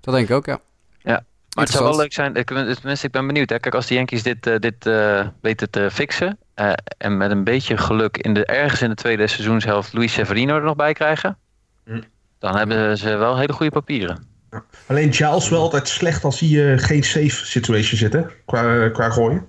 [0.00, 0.60] Dat denk ik ook, ja.
[0.98, 1.24] Ja,
[1.54, 2.34] maar het zou wel leuk zijn.
[2.34, 3.50] Ik, tenminste, ik ben benieuwd.
[3.50, 3.58] Hè.
[3.58, 6.38] Kijk, als de Yankees dit, uh, dit uh, weten te fixen.
[6.60, 10.56] Uh, en met een beetje geluk in de, ergens in de tweede seizoenshelft Luis Severino
[10.56, 11.38] er nog bij krijgen.
[11.84, 12.04] Mm.
[12.38, 14.26] Dan hebben ze wel hele goede papieren.
[14.50, 14.64] Ja.
[14.86, 18.22] Alleen Giles wel altijd slecht als hij uh, geen safe situation zit, hè?
[18.44, 19.46] Qua, qua gooien.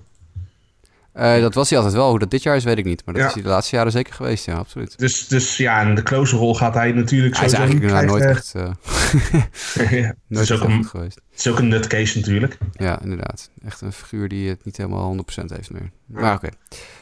[1.14, 2.10] Uh, dat was hij altijd wel.
[2.10, 3.02] Hoe dat dit jaar is, weet ik niet.
[3.04, 3.28] Maar dat ja.
[3.28, 4.98] is hij de laatste jaren zeker geweest, ja, absoluut.
[4.98, 8.06] Dus, dus ja, in de closerrol gaat hij natuurlijk hij sowieso niet krijgen.
[8.06, 8.70] nooit echt, uh,
[10.00, 11.20] ja, nooit is ook een, geweest.
[11.30, 12.58] Het is ook een nutcase natuurlijk.
[12.72, 13.50] Ja, inderdaad.
[13.64, 15.90] Echt een figuur die het niet helemaal 100% heeft meer.
[16.06, 16.46] Maar oké.
[16.46, 16.58] Okay.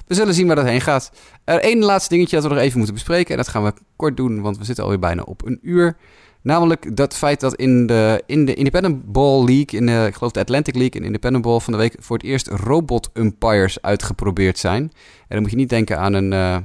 [0.09, 1.11] We zullen zien waar dat heen gaat.
[1.45, 3.31] Er één laatste dingetje dat we nog even moeten bespreken.
[3.31, 5.97] En dat gaan we kort doen, want we zitten alweer bijna op een uur.
[6.43, 10.33] Namelijk dat feit dat in de, in de Independent Ball League, in de, ik geloof
[10.33, 14.59] de Atlantic League en Independent Ball van de week, voor het eerst robot umpires uitgeprobeerd
[14.59, 14.83] zijn.
[14.83, 14.93] En
[15.29, 16.57] dan moet je niet denken aan een, uh,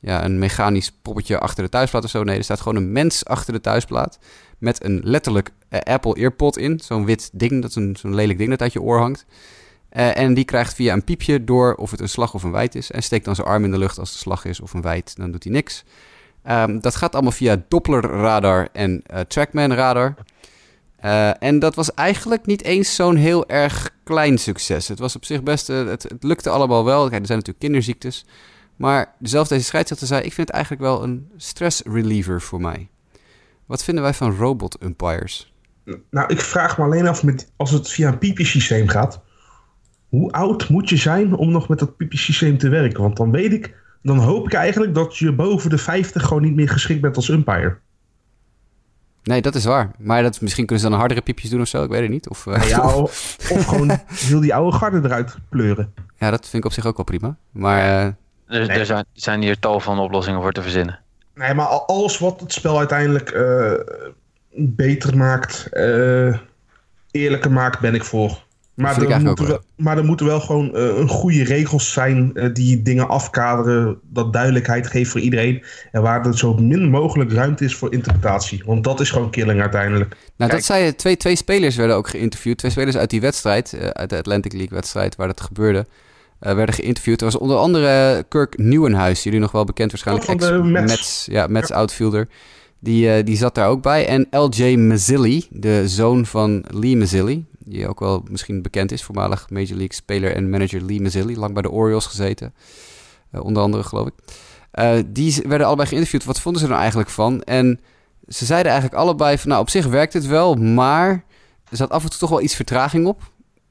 [0.00, 2.24] ja, een mechanisch poppetje achter de thuisplaat of zo.
[2.24, 4.18] Nee, er staat gewoon een mens achter de thuisplaat
[4.58, 6.80] met een letterlijk uh, Apple Earpod in.
[6.84, 9.26] Zo'n wit ding, dat is zo'n lelijk ding dat uit je oor hangt.
[9.92, 12.74] Uh, en die krijgt via een piepje door of het een slag of een wijd
[12.74, 12.90] is.
[12.90, 15.16] En steekt dan zijn arm in de lucht als het slag is of een wijd.
[15.16, 15.84] Dan doet hij niks.
[16.50, 20.14] Um, dat gaat allemaal via Doppler radar en uh, Trackman radar.
[21.04, 24.88] Uh, en dat was eigenlijk niet eens zo'n heel erg klein succes.
[24.88, 27.08] Het was op zich best, het, het, lukte allemaal wel.
[27.08, 28.24] Kijk, er zijn natuurlijk kinderziektes.
[28.76, 32.88] Maar zelfs deze scheidsrechter zei, ik vind het eigenlijk wel een stress reliever voor mij.
[33.66, 35.52] Wat vinden wij van robot umpires?
[36.10, 39.20] Nou, ik vraag me alleen af, met, als het via een piepjesysteem gaat...
[40.08, 43.02] hoe oud moet je zijn om nog met dat piepjesysteem te werken?
[43.02, 46.54] Want dan weet ik dan hoop ik eigenlijk dat je boven de 50 gewoon niet
[46.54, 47.76] meer geschikt bent als umpire.
[49.22, 49.90] Nee, dat is waar.
[49.98, 52.28] Maar dat, misschien kunnen ze dan hardere piepjes doen of zo, ik weet het niet.
[52.28, 55.92] Of, uh, ja, of, of gewoon heel die oude garde eruit pleuren.
[56.18, 57.36] Ja, dat vind ik op zich ook wel prima.
[57.50, 58.68] Maar, uh, er, nee.
[58.68, 61.00] er zijn, zijn, hier tal van oplossingen voor te verzinnen.
[61.34, 63.72] Nee, maar alles wat het spel uiteindelijk uh,
[64.50, 66.38] beter maakt, uh,
[67.10, 68.46] eerlijker maakt, ben ik voor.
[68.78, 72.54] Maar er, moeten wel, maar er moeten wel gewoon uh, een goede regels zijn uh,
[72.54, 75.62] die dingen afkaderen, dat duidelijkheid geeft voor iedereen.
[75.92, 78.62] En waar er zo min mogelijk ruimte is voor interpretatie.
[78.66, 80.16] Want dat is gewoon killing uiteindelijk.
[80.36, 82.58] Nou, dat zei twee, twee spelers werden ook geïnterviewd.
[82.58, 85.86] Twee spelers uit die wedstrijd, uh, uit de Atlantic League wedstrijd waar dat gebeurde.
[86.38, 87.20] werden geïnterviewd.
[87.20, 90.26] Er was onder andere Kirk Nieuwenhuis, jullie nog wel bekend waarschijnlijk.
[90.26, 90.90] Van de Mets.
[90.90, 91.26] Mets.
[91.30, 91.74] Ja, Mets ja.
[91.74, 92.28] outfielder.
[92.80, 94.06] Die, die zat daar ook bij.
[94.06, 99.50] En LJ Mazzilli, de zoon van Lee Mazzilli die ook wel misschien bekend is, voormalig
[99.50, 102.54] Major League speler en manager Lee Mazzilli, lang bij de Orioles gezeten,
[103.32, 104.14] uh, onder andere geloof ik.
[104.74, 106.24] Uh, die werden allebei geïnterviewd.
[106.24, 107.42] Wat vonden ze er nou eigenlijk van?
[107.42, 107.80] En
[108.28, 111.24] ze zeiden eigenlijk allebei van, nou op zich werkt het wel, maar
[111.70, 113.22] er zat af en toe toch wel iets vertraging op.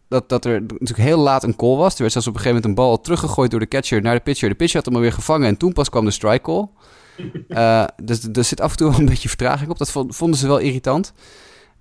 [0.07, 1.93] Dat, dat er natuurlijk heel laat een call was.
[1.93, 4.21] Er werd zelfs op een gegeven moment een bal teruggegooid door de catcher naar de
[4.21, 4.49] pitcher.
[4.49, 6.67] De pitcher had hem alweer gevangen en toen pas kwam de strike call.
[7.47, 9.77] Uh, dus er zit af en toe wel een beetje vertraging op.
[9.77, 11.13] Dat vonden ze wel irritant.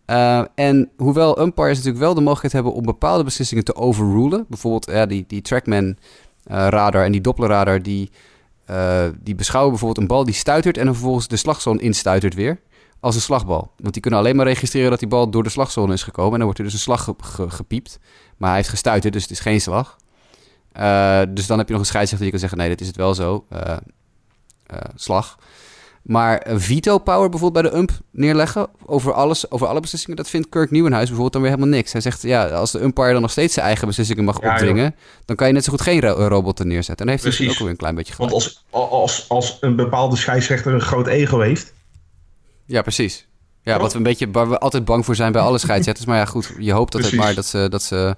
[0.06, 4.44] Uh, en hoewel umpires natuurlijk wel de mogelijkheid hebben om bepaalde beslissingen te overrulen.
[4.48, 5.94] Bijvoorbeeld die, die Trackman uh,
[6.46, 8.10] radar en die Doppler radar die,
[8.70, 12.60] uh, die beschouwen bijvoorbeeld een bal die stuitert en dan vervolgens de slagzone instuitert weer
[13.00, 13.72] als een slagbal.
[13.76, 16.36] Want die kunnen alleen maar registreren dat die bal door de slagzone is gekomen en
[16.36, 17.98] dan wordt er dus een slag ge ge gepiept.
[18.36, 19.96] Maar hij heeft gestuiterd, dus het is geen slag.
[21.28, 23.14] dus dan heb je nog een scheidsrechter die kan zeggen nee, dit is het wel
[23.14, 23.44] zo.
[24.94, 25.38] slag.
[26.06, 30.48] Maar veto power bijvoorbeeld bij de ump neerleggen over, alles, over alle beslissingen, dat vindt
[30.48, 31.92] Kirk Nieuwenhuis bijvoorbeeld dan weer helemaal niks.
[31.92, 34.82] Hij zegt, ja, als de umpire dan nog steeds zijn eigen beslissingen mag ja, opdringen,
[34.82, 34.92] joh.
[35.24, 37.06] dan kan je net zo goed geen ro robot er neerzetten.
[37.06, 38.32] En heeft hij dus ook weer een klein beetje gelijk.
[38.32, 41.72] Want als, als, als een bepaalde scheidsrechter een groot ego heeft...
[42.66, 43.26] Ja, precies.
[43.62, 46.06] Ja, wat we een beetje, waar we altijd bang voor zijn bij alle scheidsrechters.
[46.06, 48.16] maar ja, goed, je hoopt dat het maar dat ze, dat ze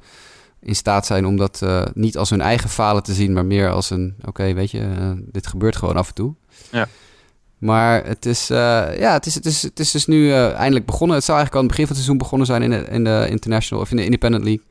[0.61, 3.71] in staat zijn om dat uh, niet als hun eigen falen te zien, maar meer
[3.71, 6.35] als een, oké, okay, weet je, uh, dit gebeurt gewoon af en toe.
[6.71, 6.89] Ja.
[7.59, 8.59] Maar het is, uh,
[8.99, 11.17] ja, het is, het, is, het is dus nu uh, eindelijk begonnen.
[11.17, 13.05] Het zou eigenlijk al aan het begin van het seizoen begonnen zijn in de, in
[13.05, 14.65] de International of in de Independent League.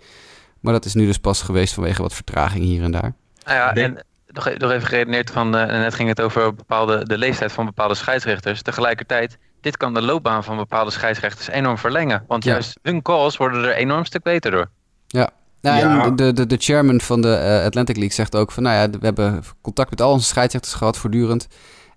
[0.59, 3.13] Maar dat is nu dus pas geweest vanwege wat vertraging hier en daar.
[3.45, 7.17] Nou ja, en nog, nog even geredeneerd van, uh, net ging het over bepaalde, de
[7.17, 8.61] leeftijd van bepaalde scheidsrechters.
[8.61, 12.23] Tegelijkertijd, dit kan de loopbaan van bepaalde scheidsrechters enorm verlengen.
[12.27, 12.51] Want ja.
[12.51, 14.69] juist hun calls worden er enorm stuk beter door.
[15.07, 15.29] Ja,
[15.61, 16.05] nou, ja.
[16.05, 18.99] En de, de, de chairman van de uh, Atlantic League zegt ook van, nou ja,
[18.99, 21.47] we hebben contact met al onze scheidsrechters gehad voortdurend.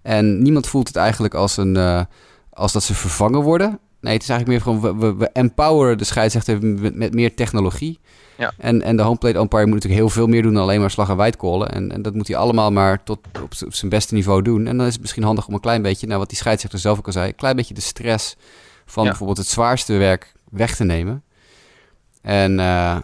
[0.03, 2.03] En niemand voelt het eigenlijk als, een, uh,
[2.51, 3.79] als dat ze vervangen worden.
[4.01, 7.99] Nee, het is eigenlijk meer gewoon, we, we empoweren de scheidsrechter met, met meer technologie.
[8.37, 8.53] Ja.
[8.59, 11.09] En, en de homeplate umpire moet natuurlijk heel veel meer doen dan alleen maar slag
[11.09, 11.71] en wijd callen.
[11.71, 14.67] En, en dat moet hij allemaal maar tot op, op zijn beste niveau doen.
[14.67, 16.99] En dan is het misschien handig om een klein beetje, nou wat die scheidsrechter zelf
[16.99, 18.37] ook al zei, een klein beetje de stress
[18.85, 19.09] van ja.
[19.09, 21.23] bijvoorbeeld het zwaarste werk weg te nemen.
[22.23, 22.97] En uh,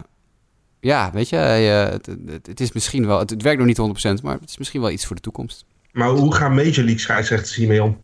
[0.79, 4.19] ja, weet je, uh, het, het, het, is misschien wel, het, het werkt nog niet
[4.19, 5.65] 100%, maar het is misschien wel iets voor de toekomst.
[5.97, 8.01] Maar hoe gaan Major League scheidsrechters hiermee om?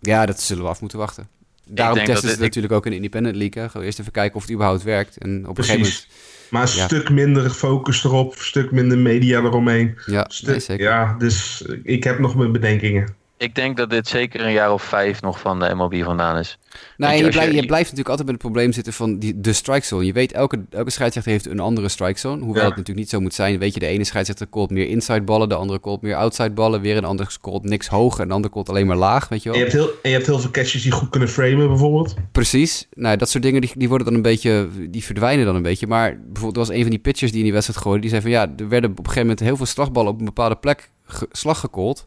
[0.00, 1.28] Ja, dat zullen we af moeten wachten.
[1.64, 3.62] Daarom testen ze het natuurlijk ook in de Independent League.
[3.62, 3.68] Hè.
[3.68, 5.16] Gewoon eerst even kijken of het überhaupt werkt.
[5.16, 5.72] En op Precies.
[5.72, 6.50] een gegeven moment...
[6.50, 6.86] Maar een ja.
[6.86, 9.98] stuk minder focus erop, een stuk minder media eromheen.
[10.06, 10.86] Ja, stuk, nee, zeker.
[10.86, 13.14] Ja, dus ik heb nog mijn bedenkingen.
[13.40, 16.58] Ik denk dat dit zeker een jaar of vijf nog van de MLB vandaan is.
[16.96, 19.40] Nou, je, je, blijf, je, je, blijft natuurlijk altijd met het probleem zitten van die,
[19.40, 20.04] de strike zone.
[20.04, 22.42] Je weet, elke, elke scheidsrechter heeft een andere strike zone.
[22.42, 22.68] Hoewel ja.
[22.68, 23.58] het natuurlijk niet zo moet zijn.
[23.58, 26.80] Weet je, de ene scheidsrechter callt meer inside ballen, de andere callt meer outside ballen.
[26.80, 29.50] Weer een andere callt niks hoog en de andere callt alleen maar laag, weet je
[29.50, 29.58] wel.
[29.58, 32.14] En je hebt heel, en je hebt heel veel catches die goed kunnen framen bijvoorbeeld.
[32.32, 32.86] Precies.
[32.94, 35.86] Nou, dat soort dingen die, die worden dan een beetje, die verdwijnen dan een beetje.
[35.86, 38.30] Maar bijvoorbeeld was een van die pitchers die in die wedstrijd gooide, die zei van
[38.30, 41.28] ja, er werden op een gegeven moment heel veel slagballen op een bepaalde plek ge,
[41.32, 42.06] slag gecallt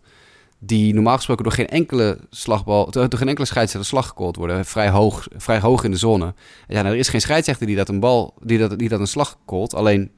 [0.66, 4.90] die normaal gesproken door geen enkele slagbal, door geen enkele scheidsrechter slag gecallt worden, vrij
[4.90, 6.34] hoog, vrij hoog in de zone.
[6.68, 9.08] Ja, nou, er is geen scheidsrechter die dat een bal, die dat, die dat een
[9.08, 9.74] slag callt.
[9.74, 10.12] Alleen,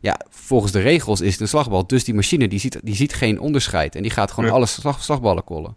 [0.00, 1.86] ja, volgens de regels is het een slagbal.
[1.86, 4.56] Dus die machine die ziet, die ziet geen onderscheid en die gaat gewoon ja.
[4.56, 5.76] alle slag, slagballen callen.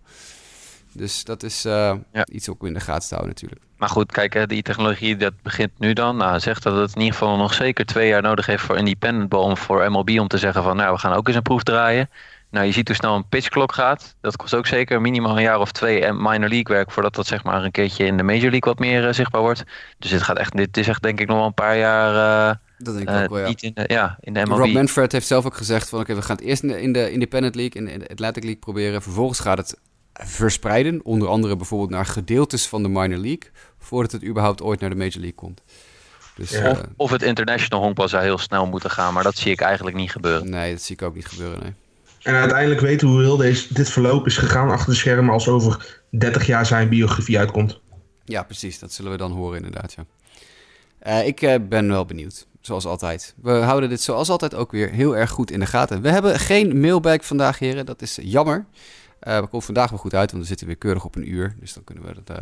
[0.91, 2.25] Dus dat is uh, ja.
[2.31, 3.61] iets ook in de gaten te houden natuurlijk.
[3.77, 6.17] Maar goed, kijk, die technologie dat begint nu dan.
[6.17, 9.29] Nou, zegt dat het in ieder geval nog zeker twee jaar nodig heeft voor independent
[9.29, 11.63] ball, om voor MLB om te zeggen van, nou, we gaan ook eens een proef
[11.63, 12.09] draaien.
[12.53, 14.15] Nou, je ziet hoe snel een pitchklok gaat.
[14.21, 17.27] Dat kost ook zeker minimaal een jaar of twee en minor league werk voordat dat
[17.27, 19.63] zeg maar een keertje in de major league wat meer uh, zichtbaar wordt.
[19.99, 22.13] Dus dit gaat echt, dit is echt denk ik nog wel een paar jaar.
[22.49, 23.47] Uh, dat denk ik uh, ook wel, ja.
[23.47, 24.57] Niet in de, ja, in de MLB.
[24.57, 26.81] Rob Manfred heeft zelf ook gezegd van oké, okay, we gaan het eerst in de,
[26.81, 29.01] in de Independent League, in de Atlantic League proberen.
[29.01, 29.79] Vervolgens gaat het
[30.13, 34.89] verspreiden, onder andere bijvoorbeeld naar gedeeltes van de minor league, voordat het überhaupt ooit naar
[34.89, 35.61] de major league komt.
[36.35, 36.71] Dus, ja.
[36.71, 39.95] of, of het international honkbal zou heel snel moeten gaan, maar dat zie ik eigenlijk
[39.95, 40.49] niet gebeuren.
[40.49, 41.73] Nee, dat zie ik ook niet gebeuren, nee.
[42.23, 45.47] En uiteindelijk weten we hoe heel deze, dit verloop is gegaan achter de schermen als
[45.47, 47.79] over 30 jaar zijn biografie uitkomt.
[48.25, 48.79] Ja, precies.
[48.79, 50.05] Dat zullen we dan horen inderdaad, ja.
[51.07, 53.33] Uh, ik uh, ben wel benieuwd, zoals altijd.
[53.41, 56.01] We houden dit zoals altijd ook weer heel erg goed in de gaten.
[56.01, 57.85] We hebben geen mailbag vandaag, heren.
[57.85, 58.65] Dat is jammer.
[59.27, 61.55] Uh, we komen vandaag wel goed uit, want we zitten weer keurig op een uur.
[61.59, 62.37] Dus dan kunnen we dat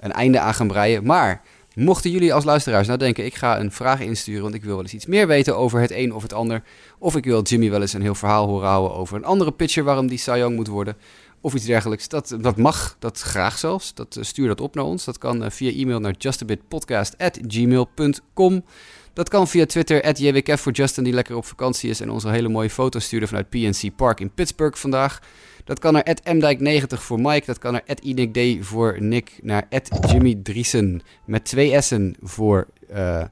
[0.00, 1.04] een einde aan gaan breien.
[1.04, 1.42] Maar
[1.74, 4.82] mochten jullie als luisteraars nou denken, ik ga een vraag insturen, want ik wil wel
[4.82, 6.62] eens iets meer weten over het een of het ander.
[6.98, 9.84] Of ik wil Jimmy wel eens een heel verhaal horen houden over een andere pitcher
[9.84, 10.96] waarom die Cy Young moet worden.
[11.40, 12.08] Of iets dergelijks.
[12.08, 13.94] Dat, dat mag, dat graag zelfs.
[13.94, 15.04] Dat, eh, stuur dat op naar ons.
[15.04, 18.64] Dat kan eh, via e-mail naar justabitpodcast.gmail.com.
[19.12, 22.24] Dat kan via Twitter, at JWKF voor Justin, die lekker op vakantie is en ons
[22.24, 25.20] een hele mooie foto stuurde vanuit PNC Park in Pittsburgh vandaag.
[25.64, 27.46] Dat kan naar mdijk90 voor Mike.
[27.46, 29.38] Dat kan naar @inikd voor Nick.
[29.42, 29.66] Naar
[30.10, 33.24] Jimmy Driesen met twee S'en voor uh,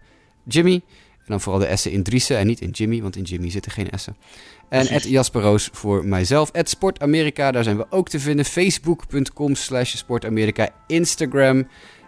[0.45, 0.83] Jimmy.
[1.19, 3.73] En dan vooral de S'en in Driesen en niet in Jimmy, want in Jimmy zitten
[3.73, 4.17] geen S'en.
[4.69, 6.51] En Ed Jasper Roos voor mijzelf.
[6.51, 8.45] Ed Sportamerika, daar zijn we ook te vinden.
[8.45, 10.69] Facebook.com slash Sportamerika.
[10.87, 11.59] Instagram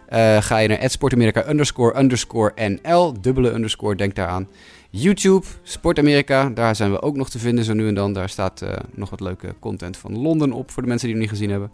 [0.09, 3.21] uh, ga je naar Sportamerika underscore underscore NL.
[3.21, 4.47] Dubbele underscore, denk daaraan.
[4.95, 8.13] YouTube, Sportamerika, daar zijn we ook nog te vinden zo nu en dan.
[8.13, 11.25] Daar staat uh, nog wat leuke content van Londen op voor de mensen die het
[11.25, 11.71] niet gezien hebben.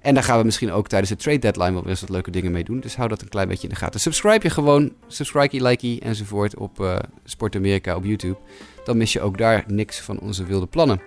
[0.00, 2.30] En daar gaan we misschien ook tijdens de trade deadline wel weer eens wat leuke
[2.30, 2.80] dingen mee doen.
[2.80, 4.00] Dus hou dat een klein beetje in de gaten.
[4.00, 8.36] Subscribe je gewoon, subscribe, likey enzovoort op uh, Sportamerika op YouTube.
[8.84, 11.00] Dan mis je ook daar niks van onze wilde plannen.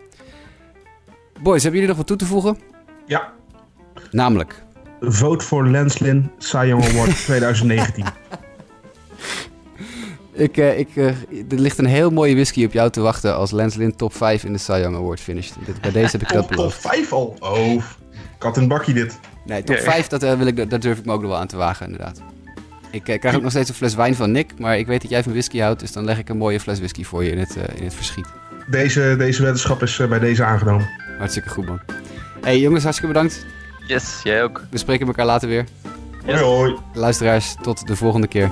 [1.41, 2.57] Boys, hebben jullie nog wat toe te voegen?
[3.05, 3.33] Ja.
[4.11, 4.63] Namelijk?
[4.99, 8.05] Vote voor Lenslin Cy Award 2019.
[10.41, 11.07] Ik, uh, ik, uh,
[11.49, 14.53] er ligt een heel mooie whisky op jou te wachten als Lenslin top 5 in
[14.53, 15.55] de Cy Young Award finished.
[15.65, 16.81] Dit, bij deze heb ik dat beloofd.
[16.81, 17.35] Top 5 al?
[17.39, 17.83] Oh,
[18.37, 19.19] kat een bakje dit.
[19.45, 21.47] Nee, top 5, dat, uh, wil ik, dat durf ik me ook nog wel aan
[21.47, 22.21] te wagen, inderdaad.
[22.91, 25.23] Ik krijg ook nog steeds een fles wijn van Nick, maar ik weet dat jij
[25.23, 27.55] van whisky houdt, dus dan leg ik een mooie fles whisky voor je in het,
[27.75, 28.25] in het verschiet.
[28.67, 30.89] Deze, deze wetenschap is bij deze aangenomen.
[31.17, 31.79] Hartstikke goed, man.
[32.41, 33.45] hey, jongens, hartstikke bedankt.
[33.87, 34.63] Yes, jij ook.
[34.69, 35.65] We spreken elkaar later weer.
[36.25, 36.39] Yes.
[36.39, 36.77] Hoi, hoi.
[36.93, 38.51] Luisteraars, tot de volgende keer.